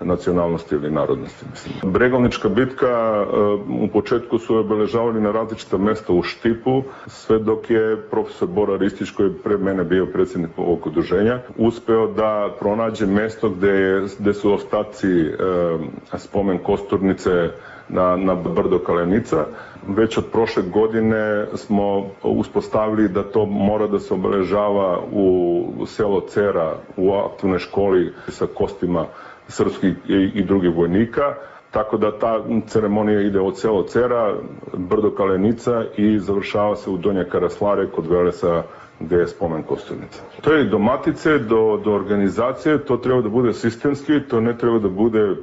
nacionalnosti 0.01 0.75
ili 0.75 0.91
narodnosti. 0.91 1.45
Mislim. 1.51 1.91
Bregovnička 1.93 2.49
bitka 2.49 3.23
uh, 3.23 3.81
u 3.81 3.87
početku 3.87 4.37
su 4.37 4.57
obeležavali 4.57 5.21
na 5.21 5.31
različita 5.31 5.77
mesta 5.77 6.13
u 6.13 6.23
Štipu, 6.23 6.83
sve 7.07 7.39
dok 7.39 7.69
je 7.69 8.01
profesor 8.11 8.47
Bora 8.47 8.77
Ristić, 8.77 9.09
koji 9.09 9.27
je 9.27 9.37
pre 9.43 9.57
mene 9.57 9.83
bio 9.83 10.05
predsjednik 10.05 10.51
ovog 10.57 10.87
udruženja, 10.87 11.39
uspeo 11.57 12.07
da 12.07 12.55
pronađe 12.59 13.05
mesto 13.05 13.49
gde, 13.49 13.69
je, 13.69 14.07
gde 14.19 14.33
su 14.33 14.53
ostaci 14.53 15.07
uh, 15.07 15.81
spomen 16.17 16.57
kosturnice 16.57 17.49
na, 17.89 18.15
na 18.15 18.35
brdo 18.35 18.79
Kalenica. 18.79 19.45
Već 19.87 20.17
od 20.17 20.25
prošle 20.31 20.63
godine 20.63 21.45
smo 21.53 22.05
uspostavili 22.23 23.09
da 23.09 23.23
to 23.23 23.45
mora 23.45 23.87
da 23.87 23.99
se 23.99 24.13
obeležava 24.13 24.99
u 25.11 25.63
selo 25.87 26.21
Cera, 26.21 26.77
u 26.97 27.13
aktivnoj 27.13 27.59
školi 27.59 28.13
sa 28.27 28.47
kostima 28.53 29.05
srpskih 29.47 29.93
i, 30.07 30.43
drugih 30.43 30.75
vojnika. 30.75 31.33
Tako 31.71 31.97
da 31.97 32.19
ta 32.19 32.39
ceremonija 32.67 33.21
ide 33.21 33.39
od 33.39 33.59
selo 33.59 33.83
Cera, 33.83 34.33
brdo 34.73 35.11
Kalenica 35.11 35.83
i 35.97 36.19
završava 36.19 36.75
se 36.75 36.89
u 36.89 36.97
Donja 36.97 37.23
Karaslare 37.23 37.87
kod 37.91 38.07
Velesa 38.07 38.63
gde 38.99 39.15
je 39.15 39.27
spomen 39.27 39.63
Kosturnica. 39.63 40.21
To 40.41 40.53
je 40.53 40.63
do 40.63 40.79
matice, 40.79 41.37
do, 41.39 41.81
do 41.83 41.91
organizacije, 41.93 42.77
to 42.85 42.97
treba 42.97 43.21
da 43.21 43.29
bude 43.29 43.53
sistemski, 43.53 44.19
to 44.29 44.39
ne 44.41 44.57
treba 44.57 44.79
da 44.79 44.89
bude 44.89 45.19
e, 45.19 45.35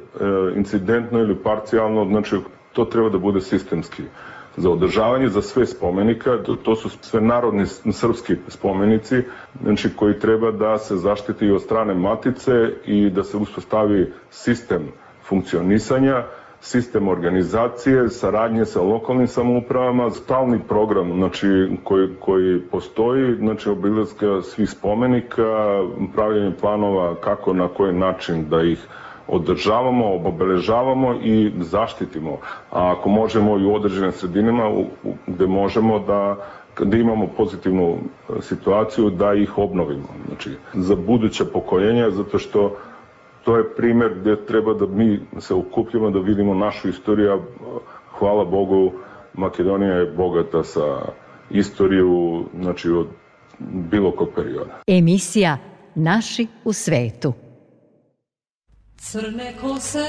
incidentno 0.57 1.19
ili 1.19 1.37
parcijalno, 1.37 2.05
znači 2.05 2.37
to 2.73 2.85
treba 2.85 3.09
da 3.09 3.19
bude 3.19 3.41
sistemski 3.41 4.03
za 4.57 4.71
održavanje 4.71 5.29
za 5.29 5.43
sve 5.43 5.67
spomenika, 5.67 6.39
to, 6.65 6.77
su 6.77 6.89
sve 6.89 7.21
narodni 7.21 7.67
srpski 7.93 8.37
spomenici, 8.49 9.23
znači 9.63 9.89
koji 9.97 10.19
treba 10.19 10.51
da 10.51 10.79
se 10.79 10.97
zaštiti 10.97 11.51
od 11.51 11.63
strane 11.63 11.95
matice 11.95 12.53
i 12.87 13.11
da 13.11 13.25
se 13.25 13.37
uspostavi 13.37 14.13
sistem 14.31 14.83
funkcionisanja, 15.29 16.25
sistem 16.61 17.09
organizacije, 17.09 18.09
saradnje 18.09 18.65
sa 18.65 18.83
lokalnim 18.83 19.27
samoupravama, 19.29 20.11
stalni 20.11 20.59
program 20.69 21.13
znači, 21.17 21.47
koji, 21.85 22.09
koji 22.21 22.61
postoji, 22.71 23.37
znači 23.37 23.71
obilazka 23.71 24.43
svih 24.43 24.71
spomenika, 24.71 25.83
pravljanje 26.15 26.53
planova 26.61 27.15
kako 27.15 27.53
na 27.53 27.69
koji 27.69 27.93
način 27.93 28.49
da 28.49 28.63
ih 28.63 28.87
održavamo, 29.29 30.15
obeležavamo 30.15 31.15
i 31.23 31.53
zaštitimo. 31.61 32.39
A 32.71 32.93
ako 32.93 33.09
možemo 33.09 33.59
i 33.59 33.65
u 33.65 33.75
određenim 33.75 34.13
sredinama 34.13 34.71
gde 35.27 35.47
možemo 35.47 35.99
da 35.99 36.37
da 36.81 36.97
imamo 36.97 37.27
pozitivnu 37.37 37.99
situaciju 38.41 39.11
da 39.11 39.35
ih 39.35 39.59
obnovimo. 39.59 40.09
Znači, 40.29 40.51
za 40.75 40.97
buduća 40.97 41.45
pokoljenja, 41.45 42.11
zato 42.11 42.39
što 42.39 42.77
to 43.45 43.57
je 43.57 43.75
primer 43.77 44.15
gde 44.21 44.37
treba 44.47 44.75
da 44.75 44.87
mi 44.87 45.21
se 45.39 45.55
okupljamo, 45.55 46.11
da 46.11 46.19
vidimo 46.19 46.55
našu 46.55 46.89
istoriju. 46.89 47.43
Hvala 48.19 48.45
Bogu, 48.45 48.93
Makedonija 49.35 49.95
je 49.95 50.13
bogata 50.17 50.65
sa 50.65 51.03
istoriju, 51.51 52.45
znači 52.61 52.91
od 52.91 53.07
bilo 53.91 54.11
kog 54.11 54.29
perioda. 54.37 54.81
Emisija 54.87 55.59
Naši 55.95 56.47
u 56.65 56.73
svetu. 56.73 57.33
Crne 59.11 59.53
kose, 59.61 60.09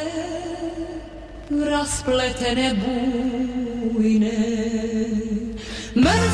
raspletene 1.71 2.69
bujne, 2.81 4.37
mrsine 5.95 6.32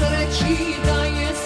Neko 0.00 1.34
se 1.34 1.39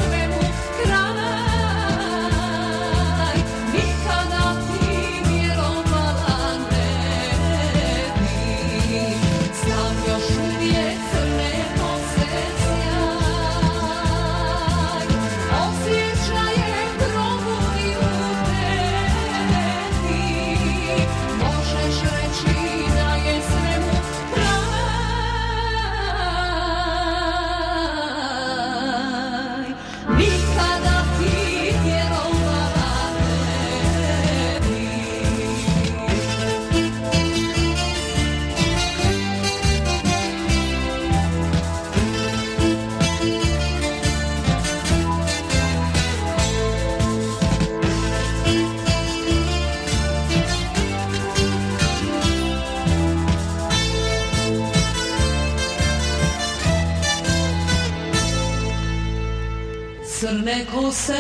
José, 60.75 61.15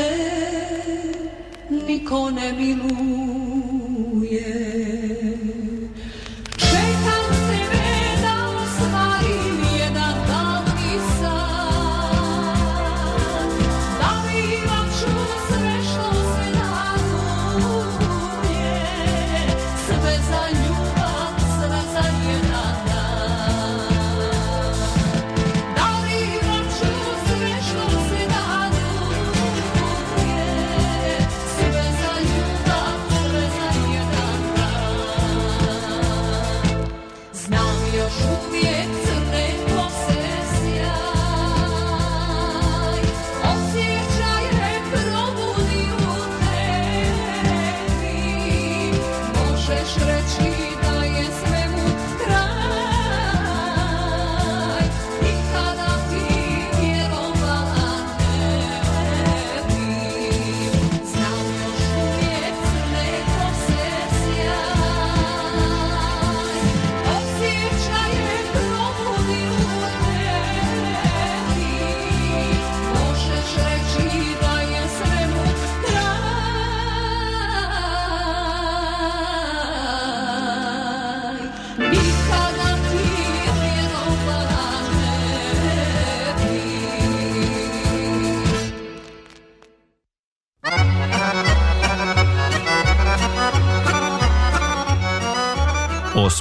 Nikone 1.70 2.52
milu. 2.58 3.43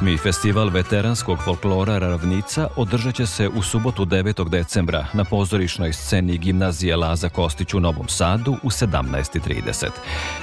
Osmi 0.04 0.18
festival 0.18 0.70
veteranskog 0.70 1.40
folklora 1.44 1.98
Ravnica 1.98 2.68
održat 2.76 3.16
će 3.16 3.26
se 3.26 3.50
u 3.50 3.62
subotu 3.62 4.06
9. 4.06 4.50
decembra 4.50 5.06
na 5.14 5.24
pozorišnoj 5.24 5.94
sceni 5.94 6.38
gimnazije 6.38 6.96
Laza 6.96 7.30
Kostić 7.30 7.74
u 7.74 7.80
Novom 7.80 8.08
Sadu 8.08 8.58
u 8.64 8.70
17.30. 8.70 9.88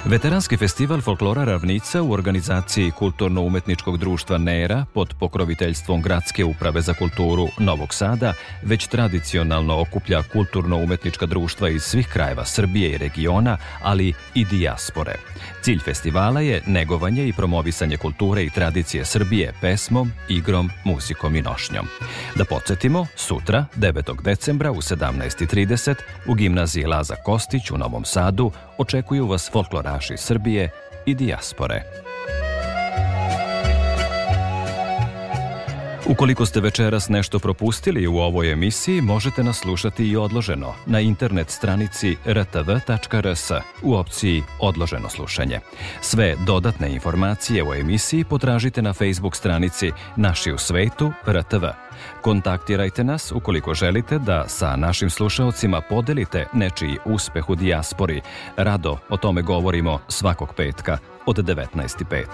Veteranski 0.04 0.56
festival 0.56 1.00
folklora 1.00 1.44
Ravnica 1.44 2.02
u 2.02 2.12
organizaciji 2.12 2.90
Kulturno-umetničkog 2.90 3.98
društva 3.98 4.38
NERA 4.38 4.84
pod 4.94 5.14
pokroviteljstvom 5.20 6.02
Gradske 6.02 6.44
uprave 6.44 6.80
za 6.80 6.94
kulturu 6.94 7.48
Novog 7.58 7.94
Sada 7.94 8.32
već 8.62 8.86
tradicionalno 8.86 9.80
okuplja 9.80 10.22
kulturno-umetnička 10.22 11.26
društva 11.26 11.68
iz 11.68 11.82
svih 11.82 12.08
krajeva 12.08 12.44
Srbije 12.44 12.90
i 12.90 12.98
regiona, 12.98 13.56
ali 13.82 14.12
i 14.34 14.44
dijaspore. 14.44 15.14
Cilj 15.62 15.78
festivala 15.78 16.40
je 16.40 16.62
negovanje 16.66 17.28
i 17.28 17.32
promovisanje 17.32 17.96
kulture 17.96 18.44
i 18.44 18.50
tradicije 18.50 19.04
Srbije 19.04 19.49
pesmom, 19.60 20.12
igrom, 20.28 20.70
muzikom 20.84 21.36
i 21.36 21.42
nošnjom. 21.42 21.86
Da 22.34 22.44
podsjetimo, 22.44 23.06
sutra, 23.16 23.64
9. 23.76 24.22
decembra 24.22 24.70
u 24.70 24.76
17.30 24.76 25.94
u 26.26 26.34
gimnaziji 26.34 26.84
Laza 26.84 27.14
Kostić 27.14 27.70
u 27.70 27.78
Novom 27.78 28.04
Sadu 28.04 28.50
očekuju 28.78 29.26
vas 29.26 29.50
folkloraši 29.52 30.16
Srbije 30.16 30.70
i 31.06 31.14
dijaspore. 31.14 32.09
Ukoliko 36.06 36.46
ste 36.46 36.60
večeras 36.60 37.08
nešto 37.08 37.38
propustili 37.38 38.06
u 38.06 38.16
ovoj 38.16 38.52
emisiji, 38.52 39.00
možete 39.00 39.44
nas 39.44 39.58
slušati 39.58 40.08
i 40.08 40.16
odloženo 40.16 40.74
na 40.86 41.00
internet 41.00 41.50
stranici 41.50 42.16
rtv.rs 42.26 43.50
u 43.82 43.94
opciji 43.94 44.42
Odloženo 44.60 45.08
slušanje. 45.08 45.60
Sve 46.00 46.36
dodatne 46.46 46.92
informacije 46.92 47.64
o 47.64 47.74
emisiji 47.74 48.24
potražite 48.24 48.82
na 48.82 48.92
Facebook 48.92 49.36
stranici 49.36 49.92
Naši 50.16 50.52
u 50.52 50.58
svetu 50.58 51.12
RTV. 51.26 51.64
Kontaktirajte 52.22 53.04
nas 53.04 53.32
ukoliko 53.32 53.74
želite 53.74 54.18
da 54.18 54.48
sa 54.48 54.76
našim 54.76 55.10
slušaocima 55.10 55.80
podelite 55.80 56.46
nečiji 56.52 56.96
uspeh 57.04 57.50
u 57.50 57.54
dijaspori. 57.54 58.20
Rado 58.56 58.98
o 59.08 59.16
tome 59.16 59.42
govorimo 59.42 59.98
svakog 60.08 60.54
petka 60.54 60.98
od 61.26 61.36
19.05. 61.36 62.24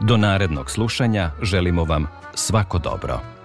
Do 0.00 0.16
narednog 0.16 0.70
slušanja 0.70 1.30
želimo 1.42 1.84
vam 1.84 2.06
svako 2.34 2.78
dobro. 2.78 3.41